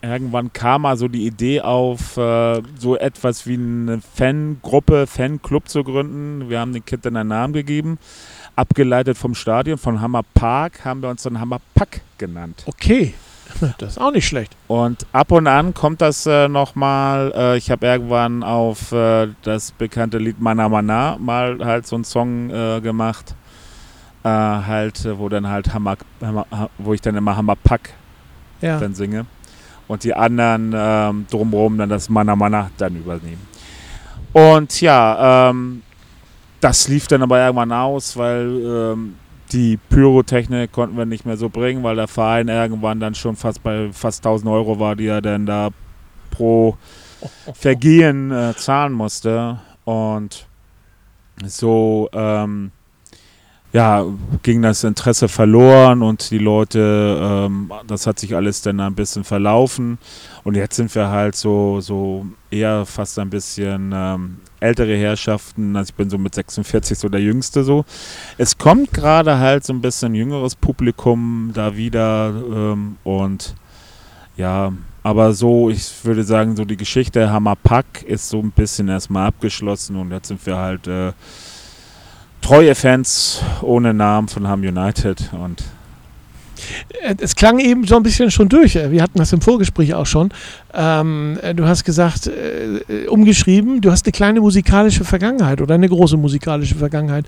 irgendwann 0.10 0.54
kam 0.54 0.84
mal 0.84 0.98
so 0.98 1.08
die 1.08 1.26
Idee 1.26 1.62
auf, 1.62 2.18
äh, 2.18 2.62
so 2.78 2.98
etwas 2.98 3.46
wie 3.48 3.56
eine 3.56 4.02
Fangruppe, 4.02 5.08
Fanclub 5.08 5.68
zu 5.70 5.84
gründen. 5.84 6.50
Wir 6.50 6.60
haben 6.60 6.74
den 6.74 6.86
Kind 6.86 7.06
dann 7.06 7.18
einen 7.18 7.30
Namen 7.30 7.54
gegeben. 7.54 7.98
Abgeleitet 8.56 9.18
vom 9.18 9.36
Stadion, 9.36 9.78
von 9.78 10.00
Hammer 10.02 10.22
Park, 10.34 10.86
haben 10.86 11.02
wir 11.02 11.10
uns 11.10 11.24
dann 11.24 11.40
Hammer 11.40 11.60
Pack 11.74 12.02
genannt. 12.18 12.64
Okay. 12.66 13.14
Das 13.78 13.92
ist 13.92 13.98
auch 14.00 14.12
nicht 14.12 14.28
schlecht. 14.28 14.54
Und 14.68 15.06
ab 15.14 15.32
und 15.32 15.48
an 15.48 15.74
kommt 15.74 16.02
das 16.02 16.26
äh, 16.26 16.50
nochmal. 16.50 17.32
Äh, 17.34 17.58
ich 17.58 17.72
habe 17.72 17.86
irgendwann 17.86 18.44
auf 18.44 18.92
äh, 18.92 19.28
das 19.44 19.72
bekannte 19.72 20.18
Lied 20.18 20.42
Mana 20.42 20.68
Mana 20.68 21.16
mal 21.20 21.60
halt 21.64 21.88
so 21.88 21.96
einen 21.96 22.04
Song 22.04 22.50
äh, 22.50 22.82
gemacht. 22.82 23.34
Äh, 24.24 24.28
halt, 24.30 25.08
wo 25.20 25.30
dann 25.30 25.48
halt 25.48 25.74
Hammer, 25.74 25.96
Hammer, 26.22 26.46
Ha- 26.52 26.70
wo 26.80 26.94
ich 26.94 27.00
dann 27.02 27.16
immer 27.16 27.38
Hammer 27.38 27.56
Pack 27.56 27.94
Ja. 28.62 28.78
dann 28.80 28.94
singe. 28.94 29.26
Und 29.88 30.04
die 30.04 30.14
anderen 30.14 30.74
ähm, 30.76 31.26
drumherum 31.30 31.78
dann 31.78 31.90
das 31.90 32.10
Mana 32.10 32.36
Mana 32.36 32.72
dann 32.78 32.96
übernehmen. 32.96 33.48
Und 34.34 34.82
ja, 34.82 35.50
ähm, 35.50 35.84
das 36.60 36.88
lief 36.88 37.08
dann 37.08 37.22
aber 37.22 37.40
irgendwann 37.40 37.72
aus, 37.72 38.18
weil 38.18 38.62
ähm, 38.66 39.16
die 39.52 39.78
Pyrotechnik 39.78 40.72
konnten 40.72 40.98
wir 40.98 41.06
nicht 41.06 41.26
mehr 41.26 41.38
so 41.38 41.50
bringen, 41.50 41.84
weil 41.84 41.96
der 41.96 42.08
Verein 42.08 42.48
irgendwann 42.48 43.00
dann 43.00 43.16
schon 43.16 43.36
fast 43.36 43.62
bei 43.64 43.90
fast 43.94 44.26
1000 44.26 44.52
Euro 44.52 44.80
war, 44.80 44.96
die 44.96 45.08
er 45.08 45.22
dann 45.22 45.46
da 45.46 45.70
pro 46.32 46.78
Vergehen 47.54 48.32
äh, 48.32 48.54
zahlen 48.56 48.94
musste. 48.94 49.60
Und 49.86 50.48
so 51.46 52.10
ähm, 52.12 52.72
ja, 53.76 54.06
ging 54.42 54.62
das 54.62 54.86
Interesse 54.86 55.28
verloren 55.28 56.02
und 56.02 56.32
die 56.32 56.38
Leute, 56.38 57.20
ähm, 57.22 57.70
das 57.86 58.08
hat 58.08 58.18
sich 58.20 58.34
alles 58.34 58.62
dann 58.62 58.80
ein 58.80 58.96
bisschen 58.96 59.26
verlaufen. 59.26 59.98
Und 60.46 60.56
jetzt 60.56 60.78
sind 60.78 60.96
wir 60.96 61.10
halt 61.10 61.36
so, 61.36 61.82
so 61.82 62.26
eher 62.50 62.86
fast 62.86 63.20
ein 63.20 63.30
bisschen 63.30 63.92
ähm, 63.94 64.38
ältere 64.62 64.96
Herrschaften. 64.96 65.76
Also 65.76 65.90
ich 65.90 65.96
bin 65.96 66.10
so 66.10 66.18
mit 66.18 66.34
46 66.34 66.98
so 66.98 67.10
der 67.10 67.20
Jüngste 67.20 67.66
so. 67.66 67.84
Es 68.38 68.58
kommt 68.58 68.94
gerade 68.94 69.40
halt 69.40 69.66
so 69.66 69.74
ein 69.74 69.82
bisschen 69.82 70.16
jüngeres 70.16 70.56
Publikum 70.56 71.52
da 71.54 71.76
wieder 71.76 72.30
ähm, 72.30 72.96
und 73.04 73.56
ja, 74.38 74.72
aber 75.04 75.34
so, 75.34 75.70
ich 75.70 75.92
würde 76.04 76.24
sagen, 76.24 76.56
so 76.56 76.64
die 76.64 76.78
Geschichte 76.78 77.30
Hammer 77.30 77.58
Pack 77.58 78.04
ist 78.04 78.30
so 78.30 78.40
ein 78.40 78.52
bisschen 78.52 78.88
erstmal 78.88 79.28
abgeschlossen 79.28 79.98
und 79.98 80.12
jetzt 80.12 80.30
sind 80.30 80.46
wir 80.46 80.56
halt 80.56 80.88
äh, 80.88 81.12
treue 82.42 82.76
Fans 82.76 83.42
ohne 83.62 83.94
Namen 83.94 84.28
von 84.28 84.48
Ham 84.48 84.62
United 84.62 85.32
und 85.34 85.64
Äh, 87.04 87.16
Es 87.20 87.36
klang 87.36 87.60
eben 87.60 87.86
so 87.86 87.96
ein 87.98 88.04
bisschen 88.04 88.32
schon 88.32 88.50
durch. 88.50 88.76
Äh, 88.76 88.92
Wir 88.92 89.02
hatten 89.04 89.18
das 89.20 89.34
im 89.34 89.42
Vorgespräch 89.42 89.94
auch 89.94 90.06
schon. 90.06 90.30
Ähm, 90.74 91.38
äh, 91.42 91.54
du 91.54 91.66
hast 91.68 91.84
gesagt, 91.84 92.28
äh, 92.28 93.08
umgeschrieben, 93.08 93.82
du 93.82 93.92
hast 93.92 94.06
eine 94.06 94.12
kleine 94.14 94.40
musikalische 94.42 95.04
Vergangenheit 95.04 95.62
oder 95.62 95.76
eine 95.76 95.90
große 95.90 96.18
musikalische 96.18 96.76
Vergangenheit. 96.76 97.26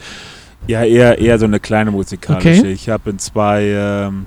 ja, 0.68 0.83
eher, 0.83 1.18
eher 1.19 1.38
so 1.39 1.45
eine 1.45 1.60
kleine 1.60 1.92
musikalische. 1.92 2.60
Okay. 2.62 2.71
Ich 2.71 2.89
habe 2.89 3.10
in 3.10 3.19
zwei 3.19 3.63
ähm, 3.65 4.25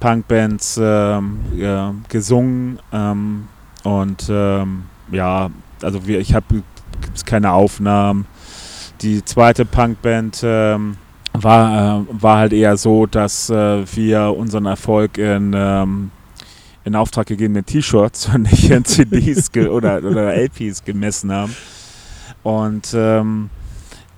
Punkbands 0.00 0.78
ähm, 0.82 1.38
ja, 1.56 1.94
gesungen 2.08 2.78
ähm, 2.92 3.48
und 3.82 4.26
ähm, 4.28 4.84
ja, 5.10 5.50
also 5.82 6.06
wir, 6.06 6.20
ich 6.20 6.34
habe 6.34 6.62
keine 7.24 7.52
Aufnahmen. 7.52 8.26
Die 9.00 9.24
zweite 9.24 9.64
Punkband 9.64 10.40
ähm, 10.42 10.96
war, 11.32 12.00
äh, 12.00 12.04
war 12.10 12.38
halt 12.38 12.52
eher 12.52 12.76
so, 12.76 13.06
dass 13.06 13.50
äh, 13.50 13.84
wir 13.94 14.34
unseren 14.36 14.66
Erfolg 14.66 15.18
in, 15.18 15.52
ähm, 15.54 16.10
in 16.84 16.94
Auftrag 16.94 17.26
gegebenen 17.26 17.66
T-Shirts 17.66 18.30
und 18.34 18.42
nicht 18.42 18.70
in 18.70 18.84
CDs 18.86 19.50
oder, 19.54 19.98
oder 19.98 20.34
LPs 20.34 20.84
gemessen 20.84 21.32
haben. 21.32 21.54
Und 22.42 22.94
ähm, 22.94 23.50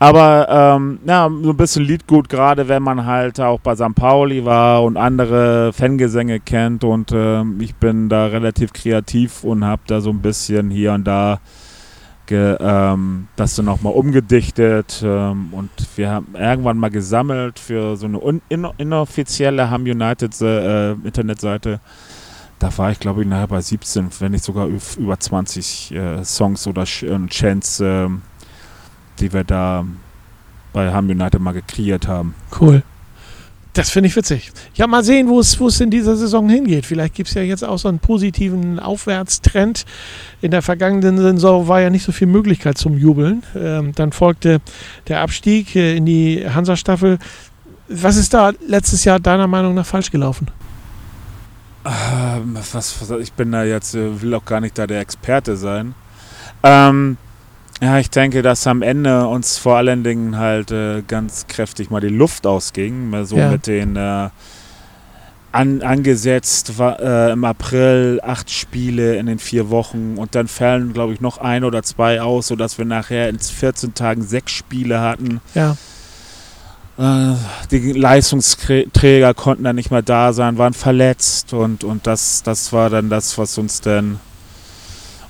aber 0.01 0.47
ähm, 0.49 1.01
ja, 1.07 1.29
so 1.43 1.51
ein 1.51 1.57
bisschen 1.57 1.85
Liedgut, 1.85 2.29
gerade 2.29 2.69
wenn 2.69 2.85
man 2.85 3.05
halt 3.05 3.41
auch 3.41 3.59
bei 3.59 3.75
St. 3.75 3.97
Pauli 3.97 4.45
war 4.45 4.85
und 4.85 4.97
andere 4.97 5.73
Fangesänge 5.73 6.39
kennt. 6.39 6.85
Und 6.85 7.11
ähm, 7.13 7.61
ich 7.61 7.75
bin 7.75 8.09
da 8.09 8.27
relativ 8.27 8.73
kreativ 8.73 9.43
und 9.43 9.65
habe 9.65 9.83
da 9.89 10.01
so 10.01 10.11
ein 10.11 10.21
bisschen 10.21 10.71
hier 10.71 10.93
und 10.93 11.05
da 11.05 11.41
ge, 12.29 12.57
ähm, 12.61 13.27
das 13.35 13.57
dann 13.57 13.65
nochmal 13.65 13.95
umgedichtet. 13.95 15.03
Ähm, 15.05 15.49
und 15.53 15.71
wir 15.97 16.11
haben 16.11 16.35
irgendwann 16.35 16.79
mal 16.79 16.91
gesammelt 16.91 17.59
für 17.59 17.97
so 17.97 18.07
eine 18.07 18.41
inoffizielle 18.79 19.69
Ham 19.71 19.83
United 19.83 20.41
äh, 20.41 20.93
Internetseite. 20.93 21.81
Da 22.61 22.77
war 22.77 22.93
ich, 22.93 23.01
glaube 23.01 23.23
ich, 23.23 23.29
nachher 23.29 23.49
bei 23.49 23.61
17, 23.61 24.11
wenn 24.21 24.33
nicht 24.33 24.45
sogar 24.45 24.69
über 24.69 25.19
20 25.19 25.93
äh, 25.93 26.25
Songs 26.25 26.67
oder 26.67 26.87
Sch 26.87 27.03
äh, 27.03 27.27
Chants, 27.29 27.81
ähm, 27.81 28.23
die 29.19 29.33
wir 29.33 29.45
da 29.45 29.85
bei 30.73 30.93
Ham 30.93 31.09
United 31.09 31.41
mal 31.41 31.53
gekreiert 31.53 32.07
haben. 32.07 32.35
Cool. 32.61 32.83
Das 33.79 33.91
finde 33.91 34.09
ich 34.09 34.17
witzig. 34.17 34.51
Ja, 34.75 34.89
mal 34.89 35.05
sehen, 35.05 35.29
wo 35.29 35.39
es 35.39 35.81
in 35.81 35.89
dieser 35.89 36.17
Saison 36.17 36.49
hingeht. 36.49 36.85
Vielleicht 36.85 37.15
gibt 37.15 37.29
es 37.29 37.37
ja 37.37 37.43
jetzt 37.43 37.63
auch 37.63 37.79
so 37.79 37.87
einen 37.87 38.01
positiven 38.01 38.81
Aufwärtstrend. 38.81 39.85
In 40.41 40.51
der 40.51 40.63
vergangenen 40.63 41.17
Saison 41.17 41.69
war 41.69 41.81
ja 41.81 41.89
nicht 41.89 42.03
so 42.03 42.11
viel 42.11 42.27
Möglichkeit 42.27 42.77
zum 42.77 42.99
Jubeln. 42.99 43.45
Ähm, 43.55 43.93
dann 43.95 44.11
folgte 44.11 44.59
der 45.07 45.21
Abstieg 45.21 45.77
äh, 45.77 45.97
in 45.97 46.07
die 46.07 46.45
Hansa-Staffel. 46.45 47.21
Was 47.87 48.17
ist 48.17 48.35
da 48.35 48.51
letztes 48.67 49.05
Jahr 49.05 49.21
deiner 49.21 49.47
Meinung 49.47 49.75
nach 49.75 49.87
falsch 49.87 50.11
gelaufen? 50.11 50.49
Ähm, 51.85 52.59
was, 52.73 53.01
was, 53.01 53.11
ich 53.21 53.33
bin 53.33 53.53
da 53.53 53.63
jetzt, 53.63 53.95
äh, 53.95 54.21
will 54.21 54.35
auch 54.35 54.45
gar 54.45 54.61
nicht 54.61 54.77
da 54.77 54.89
der 54.89 54.99
Experte 54.99 55.57
sein. 55.57 55.95
Ähm, 56.65 57.17
ja, 57.81 57.99
ich 57.99 58.11
denke, 58.11 58.43
dass 58.43 58.67
am 58.67 58.83
Ende 58.83 59.27
uns 59.29 59.59
vor 59.59 59.77
allen 59.77 60.03
Dingen 60.05 60.37
halt 60.37 60.71
äh, 60.71 61.03
ganz 61.07 61.47
kräftig 61.47 61.91
mal 61.91 62.01
die 62.01 62.09
Luft 62.09 62.47
ausging, 62.47 63.25
so 63.25 63.37
Ja. 63.37 63.51
mit 63.51 63.67
den 63.67 63.97
äh, 63.97 64.29
an, 65.53 65.83
angesetzt 65.83 66.79
war, 66.79 67.01
äh, 67.01 67.33
im 67.33 67.45
April 67.45 68.21
acht 68.23 68.51
Spiele 68.51 69.17
in 69.17 69.27
den 69.27 69.39
vier 69.39 69.71
Wochen 69.71 70.15
und 70.17 70.35
dann 70.35 70.47
fallen, 70.49 70.93
glaube 70.93 71.13
ich, 71.15 71.21
noch 71.21 71.39
ein 71.39 71.65
oder 71.65 71.83
zwei 71.83 72.21
aus, 72.21 72.49
sodass 72.49 72.79
wir 72.79 72.85
nachher 72.85 73.29
in 73.29 73.39
14 73.39 73.95
Tagen 73.95 74.23
sechs 74.23 74.53
Spiele 74.53 75.01
hatten. 75.01 75.41
Ja. 75.55 75.77
Äh, 76.99 77.37
die 77.71 77.93
Leistungsträger 77.93 79.33
konnten 79.35 79.65
dann 79.65 79.77
nicht 79.77 79.91
mehr 79.91 80.03
da 80.03 80.33
sein, 80.33 80.59
waren 80.59 80.75
verletzt 80.75 81.53
und, 81.55 81.85
und 81.85 82.07
das, 82.07 82.43
das 82.43 82.73
war 82.73 82.91
dann 82.91 83.09
das, 83.09 83.39
was 83.39 83.57
uns 83.57 83.81
dann 83.81 84.21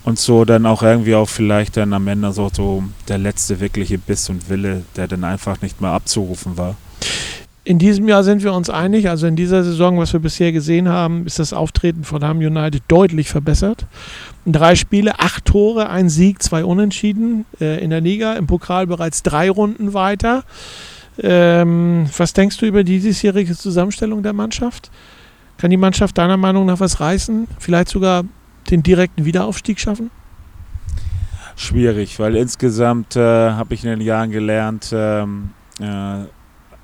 und 0.08 0.18
so 0.18 0.46
dann 0.46 0.64
auch 0.64 0.82
irgendwie 0.82 1.14
auch 1.14 1.28
vielleicht 1.28 1.76
dann 1.76 1.92
am 1.92 2.08
Ende 2.08 2.32
so, 2.32 2.50
so 2.50 2.82
der 3.08 3.18
letzte 3.18 3.60
wirkliche 3.60 3.98
Biss 3.98 4.28
und 4.30 4.48
Wille, 4.48 4.82
der 4.96 5.06
dann 5.06 5.22
einfach 5.22 5.60
nicht 5.60 5.80
mehr 5.80 5.90
abzurufen 5.90 6.56
war. 6.56 6.76
In 7.64 7.78
diesem 7.78 8.08
Jahr 8.08 8.24
sind 8.24 8.42
wir 8.42 8.54
uns 8.54 8.70
einig, 8.70 9.10
also 9.10 9.26
in 9.26 9.36
dieser 9.36 9.62
Saison, 9.62 9.98
was 9.98 10.14
wir 10.14 10.20
bisher 10.20 10.52
gesehen 10.52 10.88
haben, 10.88 11.26
ist 11.26 11.38
das 11.38 11.52
Auftreten 11.52 12.04
von 12.04 12.24
Ham 12.24 12.38
United 12.38 12.82
deutlich 12.88 13.28
verbessert. 13.28 13.84
Drei 14.46 14.74
Spiele, 14.74 15.20
acht 15.20 15.44
Tore, 15.44 15.90
ein 15.90 16.08
Sieg, 16.08 16.42
zwei 16.42 16.64
Unentschieden 16.64 17.44
äh, 17.60 17.84
in 17.84 17.90
der 17.90 18.00
Liga, 18.00 18.32
im 18.32 18.46
Pokal 18.46 18.86
bereits 18.86 19.22
drei 19.22 19.50
Runden 19.50 19.92
weiter. 19.92 20.44
Ähm, 21.20 22.08
was 22.16 22.32
denkst 22.32 22.56
du 22.56 22.64
über 22.64 22.82
die 22.82 23.00
diesjährige 23.00 23.54
Zusammenstellung 23.54 24.22
der 24.22 24.32
Mannschaft? 24.32 24.90
Kann 25.58 25.70
die 25.70 25.76
Mannschaft 25.76 26.16
deiner 26.16 26.38
Meinung 26.38 26.64
nach 26.64 26.80
was 26.80 27.00
reißen? 27.00 27.48
Vielleicht 27.58 27.90
sogar 27.90 28.24
den 28.70 28.82
direkten 28.82 29.24
Wiederaufstieg 29.24 29.80
schaffen? 29.80 30.10
Schwierig, 31.56 32.20
weil 32.20 32.36
insgesamt 32.36 33.16
äh, 33.16 33.20
habe 33.20 33.74
ich 33.74 33.84
in 33.84 33.90
den 33.90 34.00
Jahren 34.00 34.30
gelernt, 34.30 34.90
ähm, 34.92 35.50
äh, 35.80 36.24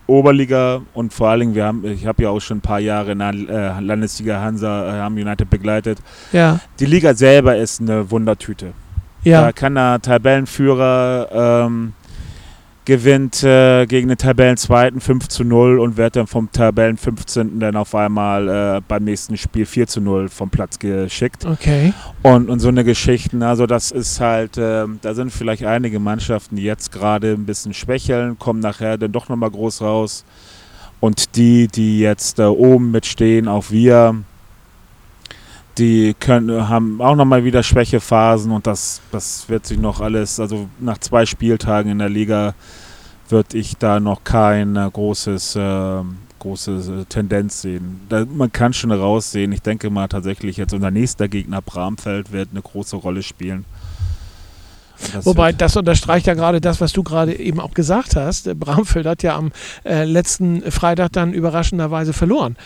Oberliga 0.07 0.83
und 0.93 1.14
vor 1.14 1.28
allen 1.31 1.40
Dingen, 1.40 1.54
wir 1.54 1.64
haben, 1.64 1.85
ich 1.85 2.07
habe 2.07 2.25
ja 2.25 2.31
auch 2.31 2.40
schon 2.40 2.59
ein 2.59 2.61
paar 2.61 2.81
Jahre 2.81 3.12
in 3.12 3.21
der 3.21 3.33
äh, 3.33 3.81
Landesliga 3.81 4.40
Hansa 4.40 4.88
äh, 4.88 5.00
haben 5.00 5.14
United 5.14 5.49
begleitet. 5.49 5.99
Ja. 6.33 6.61
Die 6.78 6.87
Liga 6.87 7.14
selber 7.14 7.57
ist 7.57 7.81
eine 7.81 8.11
Wundertüte. 8.11 8.73
Ja. 9.23 9.40
Da 9.40 9.52
kann 9.52 9.76
der 9.76 10.02
Tabellenführer 10.02 11.64
ähm, 11.66 11.95
gewinnt 12.85 13.43
äh, 13.43 13.87
gegen 13.87 14.09
den 14.09 14.19
Tabellenzweiten 14.19 15.00
5 15.00 15.29
zu 15.29 15.45
0 15.45 15.79
und 15.79 15.97
wird 15.97 16.17
dann 16.17 16.26
vom 16.26 16.50
Tabellen 16.53 16.97
15. 16.97 17.61
dann 17.61 17.76
auf 17.76 17.95
einmal 17.95 18.49
äh, 18.49 18.81
beim 18.87 19.05
nächsten 19.05 19.37
Spiel 19.37 19.64
4 19.64 19.87
zu 19.87 20.00
0 20.00 20.29
vom 20.29 20.50
Platz 20.50 20.79
geschickt. 20.79 21.47
Okay. 21.47 21.93
Und, 22.23 22.50
und 22.50 22.61
so 22.61 22.69
eine 22.69 22.85
Geschichten, 22.85 23.43
also 23.43 23.67
das 23.67 23.91
ist 23.91 24.21
halt, 24.21 24.59
äh, 24.59 24.85
da 25.00 25.14
sind 25.14 25.33
vielleicht 25.33 25.64
einige 25.64 25.99
Mannschaften, 25.99 26.57
die 26.57 26.62
jetzt 26.62 26.93
gerade 26.93 27.33
ein 27.33 27.47
bisschen 27.47 27.73
schwächeln, 27.73 28.38
kommen 28.38 28.61
nachher 28.61 28.99
dann 28.99 29.12
doch 29.12 29.29
nochmal 29.29 29.50
groß 29.50 29.81
raus. 29.81 30.25
Und 31.00 31.37
die, 31.37 31.69
die 31.69 32.00
jetzt 32.00 32.38
da 32.38 32.49
oben 32.49 32.91
mitstehen, 32.91 33.49
auch 33.49 33.71
wir, 33.71 34.17
die 35.78 36.14
können, 36.19 36.69
haben 36.69 37.00
auch 37.00 37.16
nochmal 37.16 37.45
wieder 37.45 37.62
Schwächephasen 37.62 38.52
und 38.52 38.66
das, 38.66 39.00
das 39.11 39.49
wird 39.49 39.66
sich 39.66 39.78
noch 39.78 40.00
alles, 40.00 40.38
also 40.38 40.69
nach 40.78 40.99
zwei 40.99 41.26
Spieltagen 41.26 41.90
in 41.90 41.99
der 41.99 42.09
Liga 42.09 42.54
würde 43.28 43.57
ich 43.59 43.76
da 43.76 44.00
noch 44.00 44.25
kein 44.25 44.76
äh, 44.76 44.88
großes, 44.93 45.57
äh, 45.57 46.02
große 46.38 47.07
Tendenz 47.09 47.62
sehen. 47.62 48.00
Da, 48.09 48.25
man 48.25 48.52
kann 48.52 48.73
schon 48.73 48.93
raussehen. 48.93 49.52
Ich 49.52 49.62
denke 49.62 49.90
mal 49.90 50.09
tatsächlich 50.09 50.57
jetzt 50.57 50.75
unser 50.75 50.90
nächster 50.90 51.28
Gegner 51.28 51.62
Bramfeld 51.62 52.33
wird 52.33 52.50
eine 52.52 52.62
große 52.62 52.97
Rolle 52.97 53.23
spielen. 53.23 53.64
Das 55.13 55.27
Wobei, 55.27 55.53
das 55.53 55.77
unterstreicht 55.77 56.27
ja 56.27 56.35
gerade 56.35 56.61
das, 56.61 56.81
was 56.81 56.93
du 56.93 57.03
gerade 57.03 57.39
eben 57.39 57.61
auch 57.61 57.75
gesagt 57.75 58.17
hast. 58.17 58.59
Bramfeld 58.59 59.07
hat 59.07 59.23
ja 59.23 59.37
am 59.37 59.53
äh, 59.85 60.05
letzten 60.05 60.63
Freitag 60.71 61.13
dann 61.13 61.33
überraschenderweise 61.33 62.13
verloren 62.13 62.57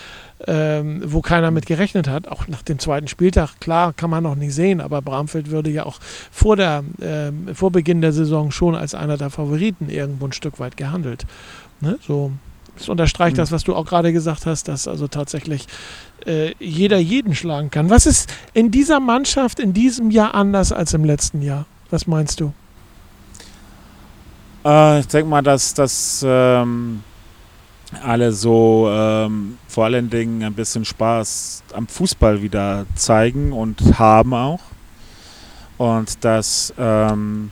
ähm, 0.46 1.02
wo 1.04 1.20
keiner 1.20 1.50
mit 1.50 1.66
gerechnet 1.66 2.08
hat. 2.08 2.28
Auch 2.28 2.46
nach 2.48 2.62
dem 2.62 2.78
zweiten 2.78 3.08
Spieltag, 3.08 3.60
klar, 3.60 3.92
kann 3.92 4.10
man 4.10 4.22
noch 4.22 4.34
nicht 4.34 4.54
sehen, 4.54 4.80
aber 4.80 5.02
Bramfeld 5.02 5.50
würde 5.50 5.70
ja 5.70 5.84
auch 5.84 5.98
vor, 6.30 6.56
der, 6.56 6.84
äh, 7.00 7.54
vor 7.54 7.72
Beginn 7.72 8.00
der 8.00 8.12
Saison 8.12 8.50
schon 8.50 8.74
als 8.74 8.94
einer 8.94 9.16
der 9.16 9.30
Favoriten 9.30 9.88
irgendwo 9.88 10.26
ein 10.26 10.32
Stück 10.32 10.60
weit 10.60 10.76
gehandelt. 10.76 11.26
Ne? 11.80 11.98
So, 12.06 12.32
das 12.76 12.88
unterstreicht 12.88 13.36
mhm. 13.36 13.38
das, 13.38 13.52
was 13.52 13.64
du 13.64 13.74
auch 13.74 13.84
gerade 13.84 14.12
gesagt 14.12 14.46
hast, 14.46 14.68
dass 14.68 14.86
also 14.86 15.08
tatsächlich 15.08 15.66
äh, 16.26 16.54
jeder 16.60 16.98
jeden 16.98 17.34
schlagen 17.34 17.70
kann. 17.70 17.90
Was 17.90 18.06
ist 18.06 18.32
in 18.54 18.70
dieser 18.70 19.00
Mannschaft 19.00 19.58
in 19.58 19.72
diesem 19.72 20.10
Jahr 20.10 20.34
anders 20.34 20.72
als 20.72 20.94
im 20.94 21.04
letzten 21.04 21.42
Jahr? 21.42 21.66
Was 21.90 22.06
meinst 22.06 22.40
du? 22.40 22.52
Äh, 24.64 25.00
ich 25.00 25.08
denke 25.08 25.28
mal, 25.28 25.42
dass 25.42 25.72
das 25.74 26.24
ähm, 26.26 27.02
alle 28.02 28.32
so 28.32 28.88
ähm, 28.90 29.58
vor 29.66 29.86
allen 29.86 30.10
Dingen 30.10 30.42
ein 30.42 30.54
bisschen 30.54 30.84
Spaß 30.84 31.62
am 31.72 31.86
Fußball 31.86 32.42
wieder 32.42 32.86
zeigen 32.94 33.52
und 33.52 33.98
haben 33.98 34.34
auch. 34.34 34.60
Und 35.78 36.24
dass, 36.24 36.74
ähm, 36.76 37.50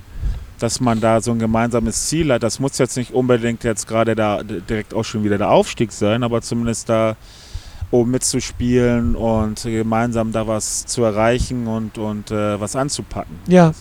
dass 0.59 0.81
man 0.81 1.01
da 1.01 1.21
so 1.21 1.31
ein 1.31 1.39
gemeinsames 1.39 2.09
Ziel 2.09 2.33
hat. 2.33 2.43
Das 2.43 2.59
muss 2.59 2.77
jetzt 2.79 2.97
nicht 2.97 3.13
unbedingt 3.13 3.65
jetzt 3.65 3.87
gerade 3.87 4.15
da 4.15 4.43
direkt 4.43 4.93
auch 4.93 5.05
schon 5.05 5.25
wieder 5.25 5.39
der 5.39 5.51
Aufstieg 5.51 5.93
sein, 5.93 6.23
aber 6.23 6.43
zumindest 6.43 6.89
da 6.89 7.17
oben 7.93 8.11
mitzuspielen 8.11 9.15
und 9.15 9.63
gemeinsam 9.63 10.33
da 10.33 10.47
was 10.47 10.87
zu 10.87 11.05
erreichen 11.05 11.69
und, 11.69 11.99
und 11.99 12.33
äh, 12.33 12.61
was 12.61 12.75
anzupacken. 12.75 13.39
Ja, 13.47 13.73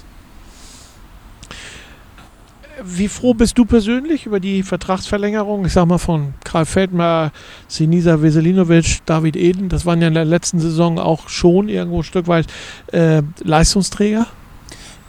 wie 2.83 3.07
froh 3.07 3.33
bist 3.33 3.57
du 3.57 3.65
persönlich 3.65 4.25
über 4.25 4.39
die 4.39 4.63
Vertragsverlängerung, 4.63 5.65
ich 5.65 5.73
sag 5.73 5.85
mal 5.87 5.97
von 5.97 6.33
Karl 6.43 6.65
Feldmer, 6.65 7.31
Sinisa 7.67 8.21
Veselinovic, 8.21 8.99
David 9.05 9.35
Eden? 9.35 9.69
Das 9.69 9.85
waren 9.85 10.01
ja 10.01 10.07
in 10.07 10.13
der 10.13 10.25
letzten 10.25 10.59
Saison 10.59 10.99
auch 10.99 11.29
schon 11.29 11.69
irgendwo 11.69 11.99
ein 11.99 12.03
Stück 12.03 12.27
weit 12.27 12.47
äh, 12.91 13.21
Leistungsträger. 13.43 14.27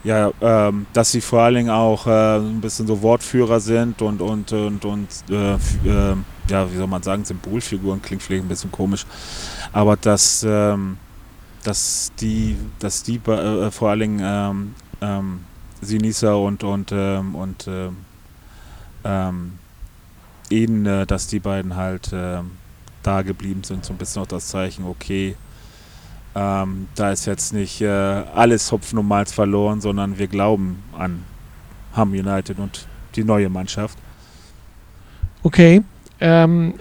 Ja, 0.05 0.31
ähm, 0.41 0.87
dass 0.93 1.11
sie 1.11 1.21
vor 1.21 1.43
allen 1.43 1.57
Dingen 1.57 1.71
auch 1.71 2.07
äh, 2.07 2.37
ein 2.37 2.61
bisschen 2.61 2.87
so 2.87 3.03
Wortführer 3.03 3.59
sind 3.59 4.01
und, 4.03 4.21
und, 4.21 4.53
und, 4.53 4.85
und 4.85 5.09
äh, 5.31 5.55
äh 5.55 6.17
ja, 6.49 6.71
wie 6.71 6.77
soll 6.77 6.87
man 6.87 7.03
sagen, 7.03 7.25
Symbolfiguren, 7.25 8.01
klingt 8.01 8.23
vielleicht 8.23 8.45
ein 8.45 8.49
bisschen 8.49 8.71
komisch, 8.71 9.05
aber 9.73 9.97
dass, 9.97 10.47
ähm, 10.49 10.97
dass 11.65 12.13
die, 12.21 12.57
dass 12.79 13.03
die 13.03 13.17
äh, 13.17 13.71
vor 13.73 13.91
allen 13.91 14.01
Dingen 14.01 14.21
ähm, 14.23 14.75
ähm 15.01 15.41
Sinisa 15.81 16.35
und, 16.35 16.65
und, 16.65 16.91
ähm, 16.93 17.35
und 17.35 17.67
ähm, 17.69 17.97
ähm, 19.05 19.59
Eden, 20.51 20.87
äh, 20.87 21.07
dass 21.07 21.27
die 21.27 21.41
beiden 21.41 21.77
halt 21.77 22.11
ähm, 22.13 22.53
da 23.03 23.23
geblieben 23.23 23.65
sind, 23.65 23.85
so 23.85 23.93
ein 23.93 23.99
bisschen 23.99 24.23
auch 24.23 24.27
das 24.27 24.49
Zeichen, 24.49 24.85
okay, 24.85 25.37
ähm, 26.35 26.89
da 26.95 27.13
ist 27.13 27.25
jetzt 27.27 27.53
nicht 27.53 27.81
äh, 27.81 27.87
alles 27.89 28.71
Hopfen 28.71 28.99
und 28.99 29.09
Malz 29.09 29.33
verloren, 29.33 29.81
sondern 29.81 30.19
wir 30.19 30.27
glauben 30.27 30.83
an 30.97 31.23
Ham 31.95 32.13
United 32.13 32.59
und 32.59 32.87
die 33.15 33.25
neue 33.25 33.49
Mannschaft. 33.49 33.97
Okay. 35.43 35.83
Ähm, 36.21 36.75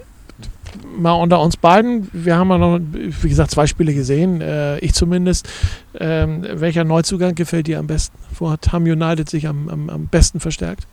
mal 0.97 1.13
unter 1.13 1.39
uns 1.41 1.57
beiden, 1.57 2.09
wir 2.13 2.35
haben 2.37 2.49
ja 2.49 2.57
noch, 2.57 2.79
wie 2.79 3.29
gesagt, 3.29 3.51
zwei 3.51 3.67
Spiele 3.67 3.93
gesehen, 3.93 4.41
äh, 4.41 4.77
ich 4.79 4.93
zumindest. 4.93 5.49
Ähm, 5.97 6.45
welcher 6.49 6.83
Neuzugang 6.83 7.35
gefällt 7.35 7.67
dir 7.67 7.79
am 7.79 7.87
besten? 7.87 8.17
Wo 8.37 8.49
hat 8.49 8.71
Ham 8.71 8.83
United 8.83 9.29
sich 9.29 9.47
am, 9.47 9.69
am, 9.69 9.89
am 9.89 10.07
besten 10.07 10.39
verstärkt? 10.39 10.87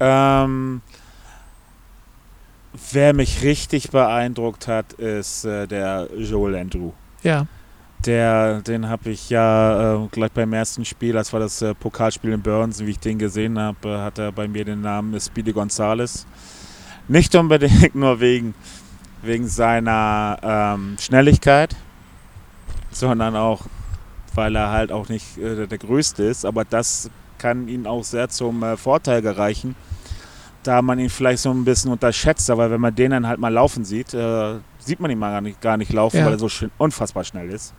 Ähm, 0.00 0.80
wer 2.92 3.14
mich 3.14 3.42
richtig 3.42 3.90
beeindruckt 3.90 4.68
hat, 4.68 4.92
ist 4.94 5.44
äh, 5.44 5.66
der 5.66 6.08
Joel 6.16 6.54
Andrew. 6.56 6.92
Ja. 7.22 7.46
Der, 8.06 8.60
den 8.60 8.88
habe 8.88 9.10
ich 9.10 9.28
ja 9.28 9.96
äh, 9.96 10.08
gleich 10.12 10.30
beim 10.30 10.52
ersten 10.52 10.84
Spiel, 10.84 11.12
das 11.14 11.32
war 11.32 11.40
das 11.40 11.60
äh, 11.62 11.74
Pokalspiel 11.74 12.32
in 12.32 12.42
Burns, 12.42 12.78
wie 12.86 12.90
ich 12.90 13.00
den 13.00 13.18
gesehen 13.18 13.58
habe, 13.58 13.88
äh, 13.88 13.98
hat 13.98 14.18
er 14.18 14.30
bei 14.30 14.46
mir 14.46 14.64
den 14.64 14.82
Namen 14.82 15.20
Speedy 15.20 15.52
Gonzales. 15.52 16.24
Nicht 17.08 17.34
unbedingt 17.34 17.94
nur 17.96 18.20
wegen 18.20 18.54
wegen 19.22 19.48
seiner 19.48 20.38
ähm, 20.42 20.96
Schnelligkeit, 20.98 21.74
sondern 22.90 23.36
auch, 23.36 23.62
weil 24.34 24.54
er 24.56 24.70
halt 24.70 24.92
auch 24.92 25.08
nicht 25.08 25.38
äh, 25.38 25.66
der 25.66 25.78
Größte 25.78 26.24
ist. 26.24 26.44
Aber 26.44 26.64
das 26.64 27.10
kann 27.38 27.68
ihn 27.68 27.86
auch 27.86 28.04
sehr 28.04 28.28
zum 28.28 28.62
äh, 28.62 28.76
Vorteil 28.76 29.22
gereichen, 29.22 29.74
da 30.62 30.82
man 30.82 30.98
ihn 30.98 31.10
vielleicht 31.10 31.42
so 31.42 31.50
ein 31.50 31.64
bisschen 31.64 31.90
unterschätzt. 31.90 32.50
Aber 32.50 32.70
wenn 32.70 32.80
man 32.80 32.94
den 32.94 33.10
dann 33.10 33.26
halt 33.26 33.40
mal 33.40 33.52
laufen 33.52 33.84
sieht, 33.84 34.14
äh, 34.14 34.58
sieht 34.78 35.00
man 35.00 35.10
ihn 35.10 35.18
mal 35.18 35.32
gar 35.32 35.40
nicht, 35.40 35.60
gar 35.60 35.76
nicht 35.76 35.92
laufen, 35.92 36.18
ja. 36.18 36.26
weil 36.26 36.32
er 36.32 36.38
so 36.38 36.48
schön, 36.48 36.70
unfassbar 36.78 37.24
schnell 37.24 37.50
ist. 37.50 37.74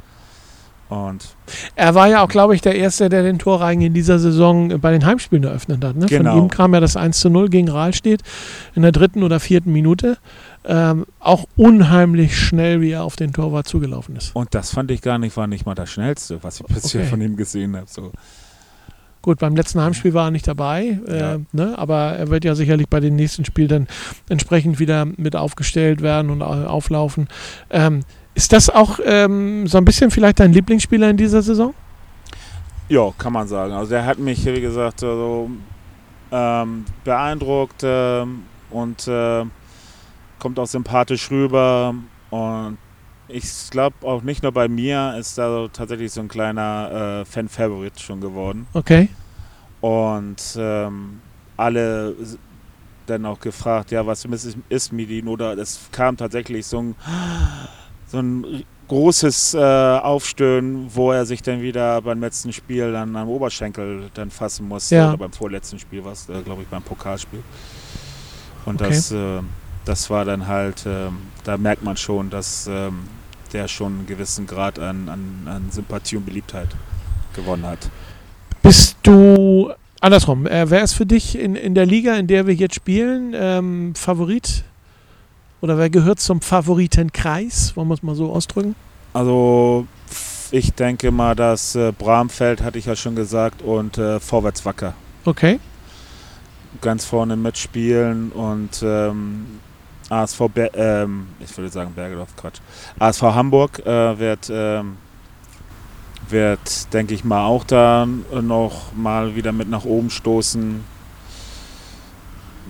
Und 0.89 1.35
er 1.75 1.93
war 1.93 2.07
ja 2.07 2.23
auch, 2.23 2.27
glaube 2.27 2.55
ich, 2.55 2.61
der 2.61 2.75
Erste, 2.75 3.09
der 3.09 3.21
den 3.21 3.37
Torreigen 3.37 3.81
in 3.83 3.93
dieser 3.93 4.17
Saison 4.17 4.79
bei 4.79 4.91
den 4.91 5.05
Heimspielen 5.05 5.43
eröffnet 5.43 5.83
hat. 5.83 5.95
Ne? 5.95 6.07
Genau. 6.07 6.31
Von 6.31 6.41
ihm 6.41 6.49
kam 6.49 6.73
ja 6.73 6.79
das 6.79 6.97
1 6.97 7.19
zu 7.19 7.29
0 7.29 7.49
gegen 7.49 7.69
Rahlstedt 7.69 8.21
in 8.73 8.81
der 8.81 8.91
dritten 8.91 9.21
oder 9.21 9.39
vierten 9.39 9.71
Minute. 9.71 10.17
Ähm, 10.65 11.05
auch 11.19 11.45
unheimlich 11.55 12.37
schnell, 12.37 12.81
wie 12.81 12.91
er 12.91 13.03
auf 13.03 13.15
den 13.15 13.33
Torwart 13.33 13.67
zugelaufen 13.67 14.15
ist. 14.15 14.35
Und 14.35 14.53
das 14.55 14.71
fand 14.71 14.91
ich 14.91 15.01
gar 15.01 15.19
nicht, 15.19 15.37
war 15.37 15.47
nicht 15.47 15.65
mal 15.65 15.75
das 15.75 15.89
Schnellste, 15.89 16.43
was 16.43 16.59
ich 16.59 16.65
bisher 16.65 17.01
okay. 17.01 17.09
von 17.09 17.21
ihm 17.21 17.35
gesehen 17.37 17.77
habe. 17.77 17.87
So. 17.87 18.11
Gut, 19.21 19.39
beim 19.39 19.55
letzten 19.55 19.81
Heimspiel 19.81 20.13
war 20.13 20.27
er 20.27 20.31
nicht 20.31 20.47
dabei, 20.47 20.99
äh, 21.07 21.19
ja. 21.19 21.37
ne? 21.51 21.77
aber 21.77 22.13
er 22.13 22.29
wird 22.29 22.45
ja 22.45 22.55
sicherlich 22.55 22.87
bei 22.87 22.99
den 22.99 23.15
nächsten 23.15 23.45
Spielen 23.45 23.67
dann 23.67 23.87
entsprechend 24.29 24.79
wieder 24.79 25.05
mit 25.05 25.35
aufgestellt 25.35 26.01
werden 26.01 26.31
und 26.31 26.41
auflaufen. 26.41 27.27
Ähm, 27.69 28.01
ist 28.39 28.53
das 28.53 28.69
auch 28.69 28.99
ähm, 29.03 29.67
so 29.67 29.77
ein 29.77 29.83
bisschen 29.83 30.11
vielleicht 30.11 30.39
dein 30.39 30.53
Lieblingsspieler 30.53 31.09
in 31.09 31.17
dieser 31.17 31.41
Saison? 31.41 31.73
Ja, 32.87 33.11
kann 33.17 33.33
man 33.33 33.45
sagen. 33.49 33.73
Also 33.73 33.95
er 33.95 34.05
hat 34.05 34.17
mich, 34.17 34.45
wie 34.45 34.61
gesagt, 34.61 35.03
also, 35.03 35.49
ähm, 36.31 36.85
beeindruckt 37.03 37.81
ähm, 37.83 38.43
und 38.69 39.05
äh, 39.09 39.43
kommt 40.39 40.57
auch 40.57 40.67
sympathisch 40.67 41.29
rüber. 41.29 41.93
Und 42.29 42.77
ich 43.27 43.43
glaube 43.71 43.95
auch 44.03 44.21
nicht 44.21 44.41
nur 44.41 44.53
bei 44.53 44.69
mir 44.69 45.17
ist 45.19 45.37
da 45.37 45.67
tatsächlich 45.73 46.13
so 46.13 46.21
ein 46.21 46.29
kleiner 46.29 47.23
äh, 47.23 47.25
Fan-Favorit 47.25 47.99
schon 47.99 48.21
geworden. 48.21 48.67
Okay. 48.73 49.09
Und 49.81 50.55
ähm, 50.57 51.19
alle 51.57 52.15
dann 53.05 53.25
auch 53.25 53.41
gefragt, 53.41 53.91
ja, 53.91 54.07
was 54.07 54.23
ist, 54.23 54.57
ist 54.69 54.93
Midin? 54.93 55.27
Oder 55.27 55.57
es 55.57 55.89
kam 55.91 56.15
tatsächlich 56.15 56.65
so 56.65 56.79
ein, 56.79 56.95
so 58.11 58.19
ein 58.19 58.63
großes 58.87 59.53
äh, 59.53 59.59
Aufstöhnen, 59.59 60.89
wo 60.93 61.11
er 61.11 61.25
sich 61.25 61.41
dann 61.41 61.61
wieder 61.61 62.01
beim 62.01 62.19
letzten 62.19 62.51
Spiel 62.51 62.91
dann 62.91 63.15
am 63.15 63.29
Oberschenkel 63.29 64.09
dann 64.15 64.31
fassen 64.31 64.67
musste. 64.67 64.95
Ja. 64.95 65.09
Oder 65.09 65.17
beim 65.17 65.31
vorletzten 65.31 65.79
Spiel 65.79 66.03
war 66.03 66.11
es, 66.11 66.27
äh, 66.27 66.41
glaube 66.41 66.63
ich, 66.63 66.67
beim 66.67 66.81
Pokalspiel. 66.81 67.43
Und 68.65 68.81
okay. 68.81 68.89
das, 68.89 69.11
äh, 69.11 69.41
das 69.85 70.09
war 70.09 70.25
dann 70.25 70.47
halt, 70.47 70.85
ähm, 70.85 71.17
da 71.43 71.57
merkt 71.57 71.83
man 71.83 71.97
schon, 71.97 72.29
dass 72.29 72.67
ähm, 72.67 73.01
der 73.53 73.67
schon 73.67 73.99
einen 73.99 74.07
gewissen 74.07 74.47
Grad 74.47 74.79
an, 74.79 75.07
an, 75.07 75.47
an 75.47 75.71
Sympathie 75.71 76.17
und 76.17 76.25
Beliebtheit 76.25 76.69
gewonnen 77.33 77.65
hat. 77.65 77.89
Bist 78.61 78.97
du, 79.03 79.71
andersrum, 80.01 80.47
äh, 80.47 80.69
wer 80.69 80.83
ist 80.83 80.93
für 80.93 81.05
dich 81.05 81.37
in, 81.37 81.55
in 81.55 81.75
der 81.75 81.85
Liga, 81.85 82.15
in 82.15 82.27
der 82.27 82.47
wir 82.47 82.55
jetzt 82.55 82.75
spielen, 82.75 83.33
ähm, 83.35 83.93
Favorit? 83.95 84.63
Oder 85.61 85.77
wer 85.77 85.89
gehört 85.89 86.19
zum 86.19 86.41
Favoritenkreis? 86.41 87.75
Wollen 87.75 87.89
wir 87.89 87.95
es 87.95 88.03
mal 88.03 88.15
so 88.15 88.31
ausdrücken? 88.31 88.75
Also 89.13 89.87
ich 90.51 90.73
denke 90.73 91.11
mal, 91.11 91.35
dass 91.35 91.75
äh, 91.75 91.91
Bramfeld, 91.91 92.61
hatte 92.63 92.79
ich 92.79 92.85
ja 92.85 92.95
schon 92.95 93.15
gesagt, 93.15 93.61
und 93.61 93.97
äh, 93.97 94.19
Vorwärts 94.19 94.65
Wacker. 94.65 94.93
Okay. 95.25 95.59
Ganz 96.81 97.05
vorne 97.05 97.35
mitspielen 97.35 98.31
und 98.31 98.81
ähm, 98.83 99.59
ASV, 100.09 100.41
Ber 100.53 100.73
ähm, 100.75 101.27
ich 101.39 101.55
würde 101.57 101.69
sagen 101.69 101.91
Bergedorf, 101.93 102.35
Quatsch. 102.35 102.59
ASV 102.97 103.21
Hamburg 103.21 103.79
äh, 103.85 104.17
wird, 104.17 104.49
ähm, 104.51 104.97
wird, 106.29 106.93
denke 106.93 107.13
ich 107.13 107.23
mal, 107.23 107.45
auch 107.45 107.63
da 107.63 108.05
noch 108.05 108.93
mal 108.95 109.35
wieder 109.35 109.51
mit 109.51 109.69
nach 109.69 109.83
oben 109.83 110.09
stoßen. 110.09 110.83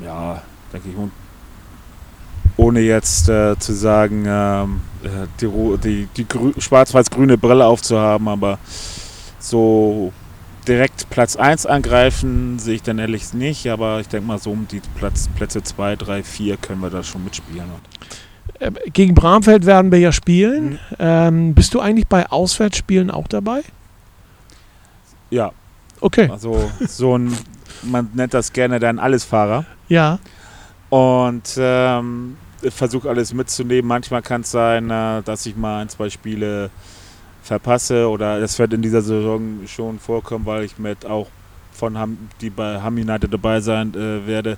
Ja, 0.04 0.42
denke 0.74 0.90
ich. 0.90 0.96
Und 0.96 1.12
ohne 2.60 2.82
jetzt 2.82 3.30
äh, 3.30 3.58
zu 3.58 3.74
sagen, 3.74 4.26
ähm, 4.28 4.82
äh, 5.04 5.28
die, 5.40 6.08
die, 6.16 6.24
die 6.26 6.62
schwarz-weiß-grüne 6.62 7.38
Brille 7.38 7.66
aufzuhaben, 7.66 8.28
aber 8.28 8.60
so 9.40 10.12
direkt 10.68 11.10
Platz 11.10 11.38
1 11.38 11.66
angreifen 11.66 12.60
sehe 12.60 12.76
ich 12.76 12.84
dann 12.84 13.00
ehrlich 13.00 13.34
nicht, 13.34 13.68
aber 13.68 14.02
ich 14.02 14.10
denke 14.10 14.28
mal 14.28 14.40
so 14.40 14.52
um 14.52 14.68
die 14.68 14.82
Platz, 14.98 15.30
Plätze 15.36 15.64
2, 15.64 15.96
3, 15.96 16.24
4 16.24 16.58
können 16.58 16.82
wir 16.82 16.90
da 16.90 17.02
schon 17.02 17.24
mitspielen. 17.24 17.64
Ähm, 18.60 18.76
gegen 18.92 19.16
Bramfeld 19.16 19.66
werden 19.66 19.92
wir 19.92 20.00
ja 20.00 20.12
spielen. 20.12 20.72
Mhm. 20.72 20.80
Ähm, 21.00 21.54
bist 21.54 21.74
du 21.74 21.80
eigentlich 21.80 22.08
bei 22.08 22.30
Auswärtsspielen 22.30 23.10
auch 23.10 23.30
dabei? 23.30 23.62
Ja. 25.30 25.54
Okay. 26.02 26.30
Also 26.30 26.70
so 26.88 27.18
ein, 27.18 27.34
man 27.84 28.10
nennt 28.14 28.34
das 28.34 28.52
gerne 28.52 28.80
dann 28.80 29.00
Allesfahrer. 29.00 29.64
Ja. 29.88 30.20
Und 30.90 31.56
ähm, 31.58 32.36
versuche 32.70 33.10
alles 33.10 33.34
mitzunehmen. 33.34 33.88
Manchmal 33.88 34.22
kann 34.22 34.42
es 34.42 34.52
sein, 34.52 34.90
äh, 34.90 35.22
dass 35.24 35.46
ich 35.46 35.56
mal 35.56 35.82
ein, 35.82 35.90
zwei 35.90 36.10
Spiele 36.10 36.70
verpasse 37.44 38.08
oder 38.10 38.40
es 38.40 38.60
wird 38.60 38.74
in 38.74 38.82
dieser 38.82 39.02
Saison 39.02 39.60
schon 39.68 40.00
vorkommen, 40.00 40.46
weil 40.46 40.64
ich 40.64 40.78
mit 40.78 41.06
auch 41.06 41.28
von 41.72 41.98
Ham, 41.98 42.18
die 42.42 42.50
bei 42.50 42.82
Ham 42.82 42.96
United 42.96 43.34
dabei 43.34 43.62
sein 43.62 43.94
äh, 43.96 44.28
werde, 44.28 44.58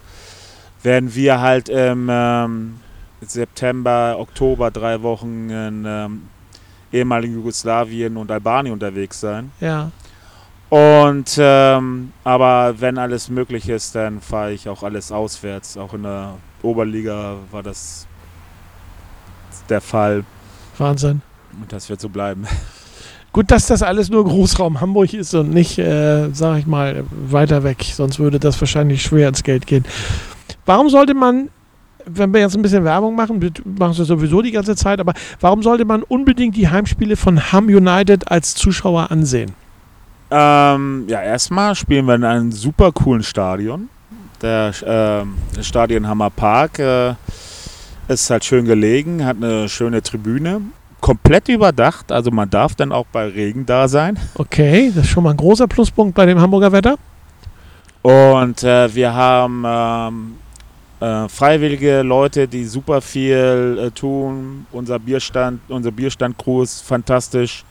werden 0.83 1.13
wir 1.13 1.39
halt 1.39 1.69
im 1.69 2.07
ähm, 2.11 2.79
September, 3.21 4.15
Oktober 4.17 4.71
drei 4.71 5.01
Wochen 5.03 5.49
in 5.49 5.85
ähm, 5.87 6.23
ehemaligen 6.91 7.35
Jugoslawien 7.35 8.17
und 8.17 8.31
Albanien 8.31 8.73
unterwegs 8.73 9.19
sein. 9.19 9.51
Ja. 9.59 9.91
Und 10.71 11.37
ähm, 11.37 12.13
aber 12.23 12.75
wenn 12.79 12.97
alles 12.97 13.27
möglich 13.27 13.67
ist, 13.67 13.93
dann 13.93 14.21
fahre 14.21 14.53
ich 14.53 14.69
auch 14.69 14.83
alles 14.83 15.11
auswärts. 15.11 15.75
Auch 15.75 15.93
in 15.93 16.03
der 16.03 16.35
Oberliga 16.61 17.35
war 17.51 17.61
das 17.61 18.07
der 19.67 19.81
Fall. 19.81 20.23
Wahnsinn. 20.77 21.23
Und 21.59 21.73
das 21.73 21.89
wird 21.89 21.99
so 21.99 22.07
bleiben. 22.07 22.47
Gut, 23.33 23.51
dass 23.51 23.67
das 23.67 23.83
alles 23.83 24.09
nur 24.09 24.23
Großraum 24.23 24.79
Hamburg 24.79 25.13
ist 25.13 25.33
und 25.33 25.53
nicht, 25.53 25.77
äh, 25.77 26.29
sag 26.31 26.59
ich 26.59 26.67
mal, 26.67 27.03
weiter 27.11 27.65
weg. 27.65 27.83
Sonst 27.93 28.19
würde 28.19 28.39
das 28.39 28.59
wahrscheinlich 28.61 29.01
schwer 29.01 29.27
ins 29.27 29.43
Geld 29.43 29.67
gehen. 29.67 29.83
Warum 30.65 30.87
sollte 30.87 31.13
man, 31.13 31.49
wenn 32.05 32.33
wir 32.33 32.39
jetzt 32.39 32.55
ein 32.55 32.61
bisschen 32.61 32.85
Werbung 32.85 33.17
machen, 33.17 33.41
wir 33.41 33.51
machen 33.77 33.91
es 33.91 34.07
sowieso 34.07 34.41
die 34.41 34.51
ganze 34.51 34.77
Zeit, 34.77 35.01
aber 35.01 35.15
warum 35.41 35.63
sollte 35.63 35.83
man 35.83 36.01
unbedingt 36.03 36.55
die 36.55 36.69
Heimspiele 36.69 37.17
von 37.17 37.51
Ham 37.51 37.65
United 37.65 38.31
als 38.31 38.55
Zuschauer 38.55 39.11
ansehen? 39.11 39.53
Ähm, 40.31 41.05
ja, 41.07 41.21
erstmal 41.21 41.75
spielen 41.75 42.05
wir 42.05 42.15
in 42.15 42.23
einem 42.23 42.51
super 42.51 42.91
coolen 42.91 43.23
Stadion. 43.23 43.89
Der 44.41 45.25
äh, 45.57 45.63
Stadion 45.63 46.07
Hammer 46.07 46.29
Park 46.29 46.79
äh, 46.79 47.13
ist 48.07 48.29
halt 48.29 48.43
schön 48.43 48.65
gelegen, 48.65 49.23
hat 49.25 49.37
eine 49.37 49.69
schöne 49.69 50.01
Tribüne 50.01 50.61
komplett 51.01 51.49
überdacht, 51.49 52.11
also 52.11 52.31
man 52.31 52.49
darf 52.49 52.75
dann 52.75 52.91
auch 52.91 53.07
bei 53.11 53.27
Regen 53.27 53.65
da 53.65 53.87
sein. 53.87 54.17
Okay, 54.35 54.91
das 54.95 55.05
ist 55.05 55.11
schon 55.11 55.23
mal 55.23 55.31
ein 55.31 55.37
großer 55.37 55.67
Pluspunkt 55.67 56.15
bei 56.15 56.25
dem 56.25 56.39
Hamburger 56.39 56.71
Wetter. 56.71 56.97
Und 58.03 58.63
äh, 58.63 58.93
wir 58.95 59.13
haben 59.13 59.63
ähm, 59.65 60.35
äh, 60.99 61.27
freiwillige 61.27 62.03
Leute, 62.03 62.47
die 62.47 62.63
super 62.65 63.01
viel 63.01 63.77
äh, 63.79 63.91
tun. 63.91 64.65
Unser 64.71 64.99
Bierstand, 64.99 65.61
unser 65.67 65.91
Bierstand-Crew 65.91 66.63
ist 66.63 66.81
fantastisch. 66.81 67.63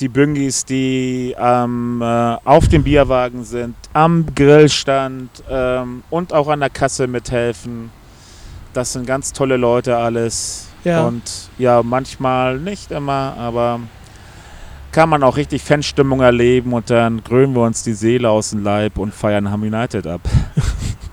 Die 0.00 0.08
Büngis, 0.08 0.64
die 0.64 1.34
ähm, 1.38 2.02
auf 2.02 2.68
dem 2.68 2.84
Bierwagen 2.84 3.44
sind, 3.44 3.74
am 3.94 4.26
Grillstand 4.34 5.30
ähm, 5.50 6.02
und 6.10 6.32
auch 6.34 6.48
an 6.48 6.60
der 6.60 6.70
Kasse 6.70 7.06
mithelfen. 7.06 7.90
Das 8.74 8.92
sind 8.92 9.06
ganz 9.06 9.32
tolle 9.32 9.56
Leute 9.56 9.96
alles. 9.96 10.68
Ja. 10.84 11.06
Und 11.06 11.22
ja, 11.58 11.82
manchmal 11.82 12.58
nicht 12.58 12.90
immer, 12.90 13.34
aber 13.38 13.80
kann 14.92 15.08
man 15.08 15.22
auch 15.22 15.36
richtig 15.36 15.62
Fanstimmung 15.62 16.20
erleben 16.20 16.72
und 16.72 16.88
dann 16.90 17.22
grölen 17.22 17.54
wir 17.54 17.62
uns 17.62 17.82
die 17.82 17.92
Seele 17.92 18.30
aus 18.30 18.50
dem 18.50 18.62
Leib 18.62 18.96
und 18.96 19.12
feiern 19.12 19.50
Ham 19.50 19.62
United 19.62 20.06
ab. 20.06 20.22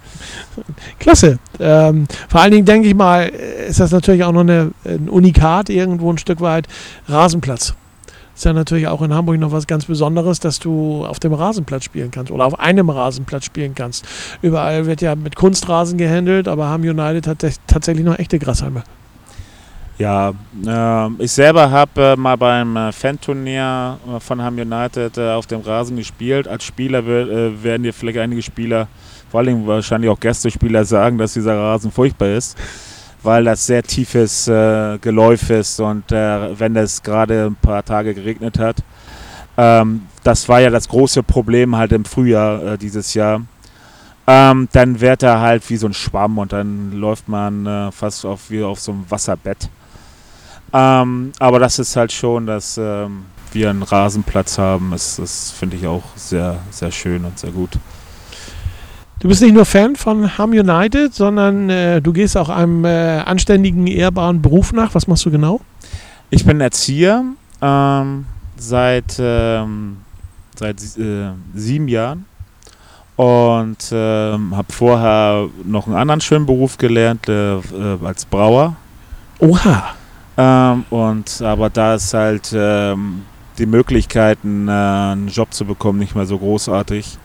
Klasse. 0.99 1.39
Ähm, 1.59 2.07
vor 2.29 2.41
allen 2.41 2.51
Dingen 2.51 2.65
denke 2.65 2.87
ich 2.87 2.95
mal, 2.95 3.27
ist 3.27 3.79
das 3.79 3.91
natürlich 3.91 4.23
auch 4.23 4.31
noch 4.31 4.41
eine, 4.41 4.71
ein 4.85 5.09
Unikat 5.09 5.69
irgendwo 5.69 6.11
ein 6.11 6.17
Stück 6.17 6.39
weit. 6.39 6.67
Rasenplatz. 7.07 7.73
Ist 8.35 8.45
ja 8.45 8.53
natürlich 8.53 8.87
auch 8.87 9.01
in 9.01 9.13
Hamburg 9.13 9.37
noch 9.39 9.51
was 9.51 9.67
ganz 9.67 9.85
Besonderes, 9.85 10.39
dass 10.39 10.59
du 10.59 11.05
auf 11.05 11.19
dem 11.19 11.33
Rasenplatz 11.33 11.83
spielen 11.83 12.09
kannst 12.09 12.31
oder 12.31 12.45
auf 12.45 12.59
einem 12.59 12.89
Rasenplatz 12.89 13.45
spielen 13.45 13.75
kannst. 13.75 14.05
Überall 14.41 14.87
wird 14.87 15.01
ja 15.01 15.15
mit 15.15 15.35
Kunstrasen 15.35 15.97
gehandelt, 15.97 16.47
aber 16.47 16.67
Ham 16.67 16.81
United 16.81 17.27
hat 17.27 17.45
tatsächlich 17.67 18.05
noch 18.05 18.17
echte 18.17 18.39
Grashalme. 18.39 18.83
Ja, 19.99 20.33
äh, 20.65 21.23
ich 21.23 21.31
selber 21.31 21.69
habe 21.69 22.01
äh, 22.01 22.15
mal 22.15 22.35
beim 22.35 22.75
äh, 22.75 22.91
Fan-Turnier 22.91 23.99
äh, 24.07 24.19
von 24.19 24.41
Ham 24.41 24.57
United 24.57 25.19
auf 25.19 25.45
dem 25.45 25.61
Rasen 25.61 25.97
gespielt. 25.97 26.47
Als 26.47 26.63
Spieler 26.63 27.05
werden 27.05 27.83
dir 27.83 27.93
vielleicht 27.93 28.17
einige 28.17 28.41
Spieler, 28.41 28.87
vor 29.29 29.41
allem 29.41 29.67
wahrscheinlich 29.67 30.09
auch 30.09 30.19
Gästespieler, 30.19 30.83
sagen, 30.83 31.19
dass 31.19 31.33
dieser 31.33 31.57
Rasen 31.57 31.91
furchtbar 31.91 32.29
ist, 32.29 32.57
weil 33.23 33.45
das 33.45 33.65
sehr 33.65 33.83
tiefes 33.83 34.45
Geläuf 34.45 35.49
ist 35.49 35.79
und 35.79 36.11
wenn 36.11 36.75
es 36.75 37.01
gerade 37.01 37.45
ein 37.45 37.55
paar 37.55 37.83
Tage 37.83 38.13
geregnet 38.13 38.59
hat. 38.59 38.77
Ähm, 39.55 40.07
das 40.23 40.49
war 40.49 40.61
ja 40.61 40.69
das 40.69 40.87
große 40.87 41.23
Problem 41.23 41.75
halt 41.75 41.91
im 41.91 42.05
Frühjahr 42.05 42.77
dieses 42.77 43.13
Jahr. 43.13 43.41
Ähm, 44.25 44.67
dann 44.71 44.99
wird 45.01 45.23
er 45.23 45.41
halt 45.41 45.69
wie 45.69 45.77
so 45.77 45.87
ein 45.87 45.93
Schwamm 45.93 46.37
und 46.37 46.53
dann 46.53 46.91
läuft 46.93 47.27
man 47.27 47.91
fast 47.91 48.25
auf, 48.25 48.49
wie 48.49 48.63
auf 48.63 48.79
so 48.79 48.91
einem 48.91 49.05
Wasserbett. 49.09 49.69
Ähm, 50.73 51.31
aber 51.37 51.59
das 51.59 51.77
ist 51.77 51.95
halt 51.95 52.11
schon, 52.11 52.47
dass 52.47 52.79
ähm, 52.79 53.25
wir 53.51 53.69
einen 53.69 53.83
Rasenplatz 53.83 54.57
haben. 54.57 54.89
Das, 54.91 55.17
das 55.17 55.51
finde 55.51 55.77
ich 55.77 55.85
auch 55.85 56.03
sehr, 56.15 56.57
sehr 56.71 56.91
schön 56.91 57.23
und 57.25 57.37
sehr 57.37 57.51
gut. 57.51 57.77
Du 59.23 59.29
bist 59.29 59.41
nicht 59.41 59.53
nur 59.53 59.63
Fan 59.63 59.95
von 59.95 60.37
Ham 60.37 60.51
United, 60.51 61.13
sondern 61.13 61.69
äh, 61.69 62.01
du 62.01 62.11
gehst 62.11 62.35
auch 62.35 62.49
einem 62.49 62.83
äh, 62.83 63.19
anständigen, 63.19 63.87
ehrbaren 63.87 64.41
Beruf 64.41 64.73
nach. 64.73 64.93
Was 64.95 65.07
machst 65.07 65.25
du 65.25 65.31
genau? 65.31 65.61
Ich 66.29 66.45
bin 66.45 66.59
Erzieher. 66.59 67.23
Ähm, 67.61 68.25
seit 68.57 69.15
ähm, 69.19 69.99
seit 70.57 70.81
äh, 70.97 71.29
sieben 71.55 71.87
Jahren 71.87 72.25
und 73.15 73.77
ähm, 73.93 74.57
habe 74.57 74.73
vorher 74.73 75.47
noch 75.63 75.87
einen 75.87 75.95
anderen 75.95 76.19
schönen 76.19 76.45
Beruf 76.45 76.77
gelernt 76.77 77.29
äh, 77.29 77.59
äh, 77.59 77.61
als 78.03 78.25
Brauer. 78.25 78.75
Oha. 79.39 79.85
Ähm, 80.35 80.83
und 80.89 81.41
aber 81.41 81.69
da 81.69 81.95
ist 81.95 82.13
halt 82.13 82.51
ähm, 82.53 83.21
die 83.57 83.67
Möglichkeiten, 83.67 84.67
äh, 84.67 84.71
einen 84.71 85.29
Job 85.29 85.53
zu 85.53 85.63
bekommen, 85.63 85.99
nicht 85.99 86.13
mehr 86.13 86.25
so 86.25 86.37
großartig. 86.37 87.17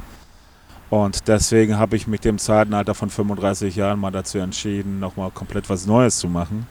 Und 0.90 1.28
deswegen 1.28 1.78
habe 1.78 1.96
ich 1.96 2.06
mich 2.06 2.20
dem 2.20 2.38
Zeitenalter 2.38 2.94
von 2.94 3.10
35 3.10 3.76
Jahren 3.76 4.00
mal 4.00 4.10
dazu 4.10 4.38
entschieden, 4.38 4.98
nochmal 5.00 5.30
komplett 5.30 5.68
was 5.68 5.86
Neues 5.86 6.18
zu 6.18 6.28
machen. 6.28 6.66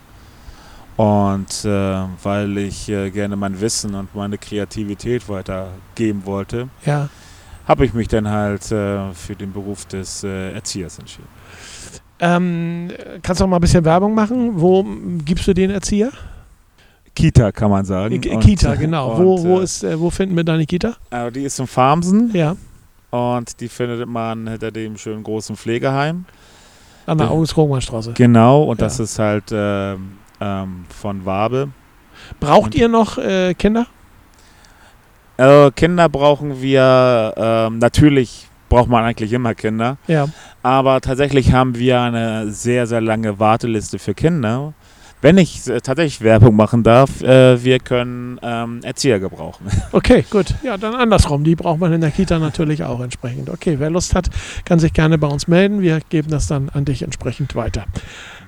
Und 0.96 1.64
äh, 1.64 2.00
weil 2.24 2.58
ich 2.58 2.88
äh, 2.88 3.10
gerne 3.10 3.36
mein 3.36 3.60
Wissen 3.60 3.94
und 3.94 4.12
meine 4.16 4.36
Kreativität 4.36 5.28
weitergeben 5.28 6.22
wollte, 6.24 6.68
Ja. 6.84 7.08
habe 7.68 7.84
ich 7.84 7.94
mich 7.94 8.08
dann 8.08 8.28
halt 8.28 8.72
äh, 8.72 9.12
für 9.14 9.36
den 9.36 9.52
Beruf 9.52 9.86
des 9.86 10.24
äh, 10.24 10.52
Erziehers 10.52 10.98
entschieden. 10.98 11.28
Ähm, 12.18 12.88
kannst 13.22 13.40
du 13.40 13.44
noch 13.44 13.50
mal 13.50 13.58
ein 13.58 13.60
bisschen 13.60 13.84
Werbung 13.84 14.12
machen? 14.12 14.60
Wo 14.60 14.84
gibst 15.24 15.46
du 15.46 15.54
den 15.54 15.70
Erzieher? 15.70 16.10
Kita 17.14 17.52
kann 17.52 17.70
man 17.70 17.84
sagen. 17.84 18.20
Ki- 18.20 18.30
Und, 18.30 18.40
Kita, 18.40 18.74
äh, 18.74 18.76
genau. 18.78 19.12
und, 19.12 19.24
wo, 19.24 19.44
wo, 19.44 19.60
äh, 19.60 19.62
ist, 19.62 19.84
äh, 19.84 20.00
wo 20.00 20.10
finden 20.10 20.34
wir 20.34 20.42
deine 20.42 20.66
Kita? 20.66 20.96
äh, 21.10 21.30
die 21.30 21.42
ist 21.44 21.60
in 21.60 21.68
Farmsen 21.68 22.32
Ja, 22.34 22.56
und 23.10 23.60
die 23.60 23.68
findet 23.68 24.08
man 24.08 24.46
hinter 24.48 24.70
dem 24.70 24.96
schönen 24.98 25.22
großen 25.22 25.56
Pflegeheim. 25.56 26.24
an 27.06 27.16
der 27.16 27.28
Ja. 27.28 27.32
August-Rogmann-Straße. 27.32 28.12
Genau, 28.12 28.64
und 28.64 28.82
das 28.82 28.98
Ja. 28.98 29.04
ist 29.04 29.18
halt 29.18 29.44
ähm, 29.50 30.18
ähm, 30.42 30.84
von 30.90 31.24
Wabe. 31.24 31.70
Braucht 32.38 32.66
Und- 32.66 32.74
ihr 32.74 32.86
noch 32.88 33.16
äh, 33.16 33.54
Kinder? 33.54 33.86
Äh, 35.38 35.70
Kinder 35.70 36.08
brauchen 36.08 36.60
wir, 36.60 37.32
ähm, 37.36 37.78
natürlich 37.78 38.48
braucht 38.68 38.88
man 38.90 39.04
eigentlich 39.04 39.32
immer 39.32 39.54
Kinder, 39.54 39.96
Ja. 40.06 40.26
aber 40.62 41.00
tatsächlich 41.00 41.52
haben 41.52 41.76
wir 41.78 42.00
eine 42.00 42.50
sehr, 42.50 42.86
sehr 42.86 43.00
lange 43.00 43.38
Warteliste 43.38 43.98
für 43.98 44.12
Kinder. 44.14 44.74
Wenn 45.20 45.36
ich 45.36 45.66
äh, 45.66 45.80
tatsächlich 45.80 46.20
Werbung 46.20 46.54
machen 46.54 46.84
darf, 46.84 47.22
äh, 47.22 47.62
wir 47.62 47.80
können 47.80 48.38
ähm, 48.42 48.80
Erzieher 48.82 49.18
gebrauchen. 49.18 49.66
Okay, 49.92 50.24
gut. 50.30 50.54
Ja, 50.62 50.76
dann 50.76 50.94
andersrum. 50.94 51.44
Die 51.44 51.56
braucht 51.56 51.80
man 51.80 51.92
in 51.92 52.00
der 52.00 52.10
Kita 52.10 52.38
natürlich 52.38 52.84
auch 52.84 53.00
entsprechend. 53.00 53.48
Okay, 53.50 53.76
wer 53.78 53.90
Lust 53.90 54.14
hat, 54.14 54.28
kann 54.64 54.78
sich 54.78 54.92
gerne 54.92 55.18
bei 55.18 55.26
uns 55.26 55.48
melden. 55.48 55.80
Wir 55.80 56.00
geben 56.08 56.30
das 56.30 56.46
dann 56.46 56.68
an 56.68 56.84
dich 56.84 57.02
entsprechend 57.02 57.54
weiter. 57.56 57.86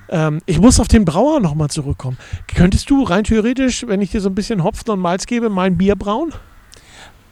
Ähm, 0.09 0.41
ich 0.45 0.59
muss 0.59 0.79
auf 0.79 0.87
den 0.87 1.03
Brauer 1.03 1.39
nochmal 1.39 1.69
zurückkommen. 1.69 2.17
Könntest 2.53 2.89
du 2.89 3.03
rein 3.03 3.23
theoretisch, 3.23 3.85
wenn 3.87 4.01
ich 4.01 4.11
dir 4.11 4.21
so 4.21 4.29
ein 4.29 4.35
bisschen 4.35 4.63
Hopfen 4.63 4.91
und 4.91 4.99
Malz 4.99 5.25
gebe, 5.25 5.49
mein 5.49 5.77
Bier 5.77 5.95
brauen? 5.95 6.31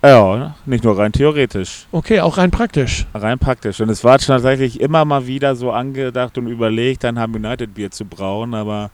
Ja, 0.02 0.56
nicht 0.66 0.86
nur 0.86 0.98
rein 0.98 1.12
theoretisch, 1.12 1.86
Okay, 1.92 2.22
auch 2.22 2.38
rein 2.38 2.52
praktisch. 2.52 3.06
rein 3.14 3.38
praktisch. 3.38 3.82
Und 3.82 3.90
es 3.90 4.04
war 4.04 4.18
schon 4.20 4.34
tatsächlich 4.36 4.80
immer 4.80 5.04
mal 5.04 5.28
wieder 5.28 5.56
so 5.58 5.72
angedacht 5.72 6.38
und 6.38 6.48
überlegt, 6.48 7.04
ein 7.04 7.20
Ham 7.20 7.36
United 7.36 7.74
Bier 7.74 7.92
zu 7.92 8.06
brauen, 8.06 8.54
aber 8.54 8.92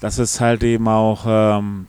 das 0.00 0.18
ist 0.18 0.40
halt 0.40 0.62
eben 0.62 0.88
auch 0.88 1.24
ähm, 1.26 1.86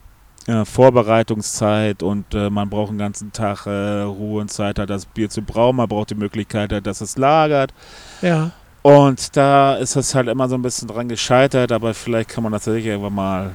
äh, 0.48 0.66
Vorbereitungszeit 0.66 2.02
und 2.02 2.34
äh, 2.34 2.50
man 2.50 2.70
braucht 2.70 2.90
einen 2.90 2.98
ganzen 2.98 3.32
Tag 3.32 3.66
äh, 3.68 4.02
Ruhe 4.02 4.42
und 4.42 4.50
Zeit, 4.50 4.78
das 4.78 5.06
Bier 5.06 5.30
zu 5.30 5.42
brauen. 5.42 5.76
Man 5.76 5.88
braucht 5.88 6.10
die 6.10 6.16
Möglichkeit, 6.16 6.72
halt, 6.72 6.88
dass 6.88 7.02
es 7.02 7.18
lagert. 7.18 7.74
Ja. 8.22 8.52
Und 8.82 9.36
da 9.36 9.76
ist 9.76 9.96
es 9.96 10.16
halt 10.16 10.28
immer 10.28 10.48
so 10.48 10.56
ein 10.56 10.62
bisschen 10.62 10.88
dran 10.88 11.10
gescheitert, 11.10 11.72
aber 11.72 11.94
vielleicht 11.94 12.30
kann 12.30 12.44
man 12.44 12.54
das 12.54 12.64
tatsächlich 12.64 12.88
irgendwann 12.92 13.14
mal 13.14 13.52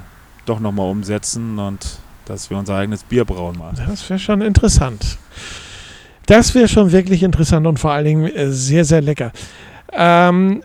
doch 0.46 0.60
nochmal 0.60 0.90
umsetzen 0.90 1.58
und 1.58 1.98
dass 2.26 2.50
wir 2.50 2.58
unser 2.58 2.76
eigenes 2.76 3.02
Bier 3.02 3.24
brauen 3.24 3.58
mal. 3.58 3.72
Das 3.88 4.08
wäre 4.08 4.18
schon 4.18 4.42
interessant. 4.42 5.18
Das 6.26 6.54
wäre 6.54 6.68
schon 6.68 6.92
wirklich 6.92 7.22
interessant 7.22 7.66
und 7.66 7.78
vor 7.78 7.92
allen 7.92 8.04
Dingen 8.04 8.24
äh, 8.26 8.50
sehr, 8.50 8.84
sehr 8.84 9.00
lecker. 9.00 9.32
Ähm, 9.92 10.62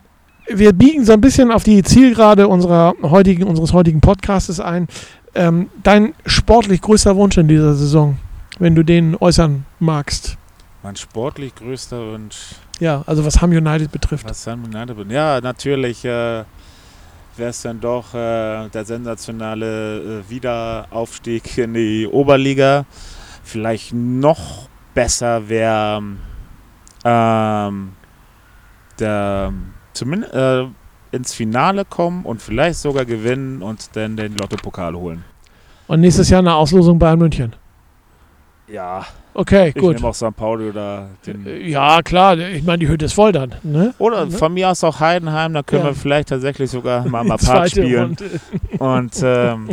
wir 0.54 0.74
biegen 0.74 1.06
so 1.06 1.14
ein 1.14 1.22
bisschen 1.22 1.52
auf 1.52 1.64
die 1.64 1.84
Zielgerade 1.84 2.48
unserer 2.48 2.94
heutigen, 3.02 3.44
unseres 3.44 3.74
heutigen 3.74 4.02
Podcastes 4.02 4.60
ein. 4.60 4.88
Ähm, 5.36 5.70
dein 5.84 6.14
sportlich 6.26 6.82
größter 6.82 7.16
Wunsch 7.16 7.38
in 7.38 7.48
dieser 7.48 7.76
Saison, 7.76 8.18
wenn 8.58 8.76
du 8.76 8.84
den 8.84 9.16
äußern 9.16 9.66
magst. 9.80 10.38
Mein 10.82 10.96
sportlich 10.96 11.54
größter 11.56 12.14
Wunsch, 12.14 12.56
Ja, 12.80 13.04
also 13.06 13.24
was 13.26 13.42
Ham 13.42 13.52
United 13.52 13.92
betrifft. 13.92 14.28
was 14.28 14.44
San 14.44 14.64
United 14.64 14.96
bin. 14.98 15.10
Ja, 15.12 15.40
natürlich 15.42 16.04
äh, 16.06 16.44
wäre 17.38 17.50
es 17.50 17.62
dann 17.62 17.80
doch 17.80 18.14
äh, 18.14 18.70
der 18.70 18.86
sensationale 18.86 20.22
äh, 20.26 20.30
Wiederaufstieg 20.30 21.58
in 21.58 21.74
die 21.74 22.08
Oberliga. 22.08 22.86
Vielleicht 23.44 23.94
noch 23.94 24.68
besser 24.94 25.48
wäre 25.50 26.02
ähm, 27.06 27.90
der 29.00 29.54
zumindest 30.00 30.34
äh, 30.34 30.66
ins 31.12 31.34
Finale 31.34 31.86
kommen 31.86 32.26
und 32.26 32.42
vielleicht 32.42 32.80
sogar 32.80 33.06
gewinnen 33.06 33.62
und 33.62 33.96
dann 33.96 34.16
den 34.18 34.36
Lotto-Pokal 34.36 34.96
holen. 34.96 35.24
Und 35.88 36.02
nächstes 36.02 36.30
Jahr 36.30 36.40
eine 36.40 36.54
Auslosung 36.56 37.00
Bayern 37.00 37.20
München. 37.20 37.56
Ja, 38.68 39.06
Okay, 39.34 39.70
ich 39.70 39.76
gut. 39.76 39.96
nehme 39.96 40.08
auch 40.08 40.14
St. 40.14 40.36
Pauli 40.36 40.70
oder 40.70 41.08
den. 41.26 41.46
Ja, 41.70 42.02
klar, 42.02 42.38
ich 42.38 42.64
meine, 42.64 42.80
die 42.80 42.90
Hütte 42.90 43.06
ist 43.06 43.14
voll 43.14 43.32
dann. 43.32 43.56
Ne? 43.64 43.94
Oder 43.98 44.26
ne? 44.26 44.32
von 44.32 44.54
mir 44.54 44.70
aus 44.70 44.84
auch 44.84 45.00
Heidenheim, 45.00 45.54
da 45.54 45.64
können 45.64 45.84
Ja. 45.84 45.90
wir 45.92 45.96
vielleicht 45.96 46.30
tatsächlich 46.30 46.70
sogar 46.70 47.08
mal 47.08 47.24
Part 47.26 47.42
zweite 47.42 47.70
spielen. 47.84 48.18
Runde. 48.18 48.40
Und, 48.80 49.14
ähm, 49.24 49.70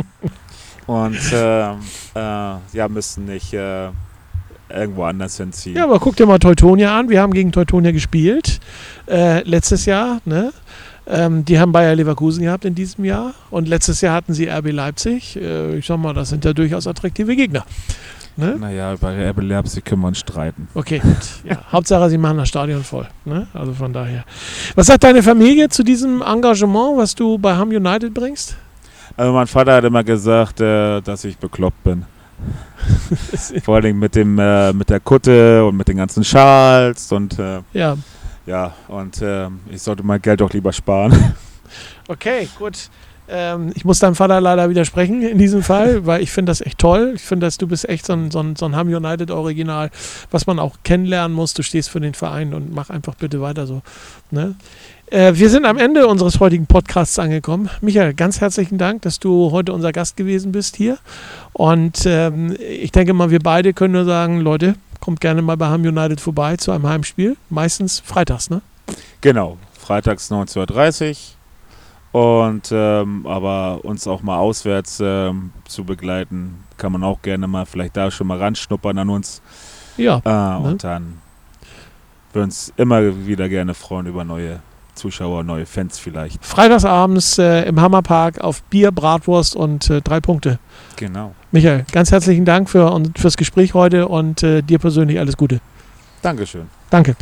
und 0.85 1.19
ähm, 1.33 1.79
äh, 2.15 2.19
ja, 2.19 2.87
müssten 2.87 3.25
nicht 3.25 3.53
äh, 3.53 3.89
irgendwo 4.69 5.03
anders 5.03 5.37
hinziehen. 5.37 5.75
Ja, 5.75 5.83
aber 5.83 5.99
guck 5.99 6.15
dir 6.15 6.25
mal 6.25 6.39
Teutonia 6.39 6.97
an. 6.97 7.09
Wir 7.09 7.21
haben 7.21 7.33
gegen 7.33 7.51
Teutonia 7.51 7.91
gespielt 7.91 8.59
äh, 9.09 9.41
letztes 9.43 9.85
Jahr. 9.85 10.19
Ne? 10.25 10.51
Ähm, 11.07 11.45
die 11.45 11.59
haben 11.59 11.71
Bayer 11.71 11.95
Leverkusen 11.95 12.43
gehabt 12.43 12.65
in 12.65 12.75
diesem 12.75 13.05
Jahr. 13.05 13.33
Und 13.49 13.67
letztes 13.67 14.01
Jahr 14.01 14.13
hatten 14.15 14.33
sie 14.33 14.47
RB 14.47 14.71
Leipzig. 14.71 15.35
Äh, 15.37 15.77
ich 15.77 15.85
sag 15.85 15.97
mal, 15.97 16.13
das 16.13 16.29
sind 16.29 16.43
ja 16.45 16.53
durchaus 16.53 16.87
attraktive 16.87 17.35
Gegner. 17.35 17.65
Ne? 18.35 18.55
Naja, 18.59 18.95
bei 18.99 19.29
RB 19.29 19.41
Leipzig 19.41 19.83
können 19.83 20.01
wir 20.01 20.09
uns 20.09 20.19
streiten. 20.19 20.67
Okay, 20.75 20.99
gut. 20.99 21.15
Ja, 21.43 21.59
Hauptsache, 21.71 22.09
sie 22.09 22.17
machen 22.17 22.37
das 22.37 22.49
Stadion 22.49 22.83
voll. 22.83 23.07
Ne? 23.25 23.47
Also 23.53 23.73
von 23.73 23.93
daher. 23.93 24.25
Was 24.75 24.87
sagt 24.87 25.03
deine 25.03 25.23
Familie 25.23 25.69
zu 25.69 25.83
diesem 25.83 26.21
Engagement, 26.21 26.97
was 26.97 27.15
du 27.15 27.37
bei 27.37 27.55
Ham 27.55 27.69
United 27.69 28.13
bringst? 28.13 28.55
Also 29.15 29.33
mein 29.33 29.47
Vater 29.47 29.73
hat 29.73 29.83
immer 29.83 30.03
gesagt, 30.03 30.61
äh, 30.61 31.01
dass 31.01 31.23
ich 31.23 31.37
bekloppt 31.37 31.83
bin. 31.83 32.05
Vor 33.63 33.75
allen 33.75 33.83
Dingen 33.83 33.99
mit 33.99 34.15
dem 34.15 34.37
äh, 34.39 34.73
mit 34.73 34.89
der 34.89 34.99
Kutte 34.99 35.65
und 35.65 35.75
mit 35.75 35.87
den 35.87 35.97
ganzen 35.97 36.23
Schals 36.23 37.11
und 37.11 37.37
äh, 37.39 37.61
Ja, 37.73 37.97
ja 38.45 38.73
und 38.87 39.21
äh, 39.21 39.49
ich 39.69 39.81
sollte 39.81 40.03
mein 40.03 40.21
Geld 40.21 40.41
doch 40.41 40.53
lieber 40.53 40.73
sparen. 40.73 41.35
Okay, 42.07 42.47
gut. 42.57 42.89
Ähm, 43.29 43.71
ich 43.75 43.85
muss 43.85 43.99
deinem 43.99 44.15
Vater 44.15 44.39
leider 44.39 44.69
widersprechen 44.69 45.21
in 45.21 45.37
diesem 45.37 45.63
Fall, 45.63 46.05
weil 46.05 46.21
ich 46.21 46.31
finde 46.31 46.51
das 46.51 46.61
echt 46.61 46.79
toll. 46.79 47.13
Ich 47.15 47.21
finde, 47.21 47.45
dass 47.45 47.57
du 47.57 47.67
bist 47.67 47.87
echt 47.87 48.05
so 48.05 48.13
ein, 48.13 48.31
so 48.31 48.39
ein, 48.39 48.55
so 48.55 48.65
ein 48.65 48.75
Ham 48.75 48.87
United 48.87 49.31
Original, 49.31 49.89
was 50.31 50.47
man 50.47 50.59
auch 50.59 50.77
kennenlernen 50.83 51.35
muss. 51.35 51.53
Du 51.53 51.63
stehst 51.63 51.89
für 51.89 51.99
den 51.99 52.13
Verein 52.13 52.53
und 52.53 52.73
mach 52.73 52.89
einfach 52.89 53.15
bitte 53.15 53.41
weiter 53.41 53.67
so. 53.67 53.81
Ne? 54.31 54.55
Äh, 55.09 55.33
wir 55.35 55.49
sind 55.49 55.65
am 55.65 55.77
Ende 55.77 56.07
unseres 56.07 56.39
heutigen 56.39 56.67
Podcasts 56.67 57.17
angekommen. 57.17 57.69
Michael, 57.81 58.13
ganz 58.13 58.41
herzlichen 58.41 58.77
Dank, 58.77 59.03
dass 59.03 59.19
du 59.19 59.51
heute 59.51 59.71
unser 59.71 59.91
Gast 59.91 60.17
gewesen 60.17 60.51
bist 60.51 60.75
hier. 60.75 60.97
Und 61.53 62.05
ähm, 62.05 62.55
ich 62.59 62.91
denke 62.91 63.13
mal, 63.13 63.31
wir 63.31 63.39
beide 63.39 63.73
können 63.73 63.93
nur 63.93 64.05
sagen, 64.05 64.41
Leute, 64.41 64.75
kommt 64.99 65.21
gerne 65.21 65.41
mal 65.41 65.55
bei 65.55 65.67
Ham 65.67 65.83
United 65.83 66.19
vorbei 66.19 66.57
zu 66.57 66.71
einem 66.71 66.87
Heimspiel. 66.87 67.37
Meistens 67.49 67.99
freitags, 67.99 68.49
ne? 68.49 68.61
genau, 69.21 69.57
freitags 69.79 70.31
19.30 70.31 71.09
Uhr. 71.09 71.15
Und 72.17 72.71
ähm, 72.71 73.27
aber 73.27 73.85
uns 73.85 74.07
auch 74.07 74.23
mal 74.23 74.37
auswärts 74.37 74.99
ähm, 74.99 75.51
zu 75.67 75.83
begleiten, 75.83 76.63
kann 76.77 76.91
man 76.91 77.03
auch 77.03 77.21
gerne 77.21 77.47
mal 77.47 77.67
vielleicht 77.67 77.95
da 77.95 78.09
schon 78.09 78.25
mal 78.25 78.39
ranschnuppern 78.39 78.97
an 78.97 79.09
uns. 79.09 79.39
Ja. 79.97 80.21
Äh, 80.25 80.63
Und 80.63 80.83
dann 80.83 81.19
würden 82.33 82.45
uns 82.45 82.73
immer 82.75 83.27
wieder 83.27 83.47
gerne 83.49 83.75
freuen 83.75 84.07
über 84.07 84.23
neue 84.23 84.61
Zuschauer, 84.95 85.43
neue 85.43 85.67
Fans 85.67 85.99
vielleicht. 85.99 86.43
Freitagsabends 86.43 87.37
äh, 87.37 87.67
im 87.67 87.79
Hammerpark 87.79 88.41
auf 88.41 88.63
Bier, 88.63 88.91
Bratwurst 88.91 89.55
und 89.55 89.87
äh, 89.91 90.01
drei 90.01 90.19
Punkte. 90.19 90.57
Genau. 90.95 91.35
Michael, 91.51 91.85
ganz 91.91 92.11
herzlichen 92.11 92.45
Dank 92.45 92.67
für, 92.67 92.91
und 92.91 93.19
fürs 93.19 93.37
Gespräch 93.37 93.75
heute 93.75 94.07
und 94.07 94.41
äh, 94.41 94.63
dir 94.63 94.79
persönlich 94.79 95.19
alles 95.19 95.37
Gute. 95.37 95.59
Dankeschön. 96.23 96.67
Danke. 96.89 97.15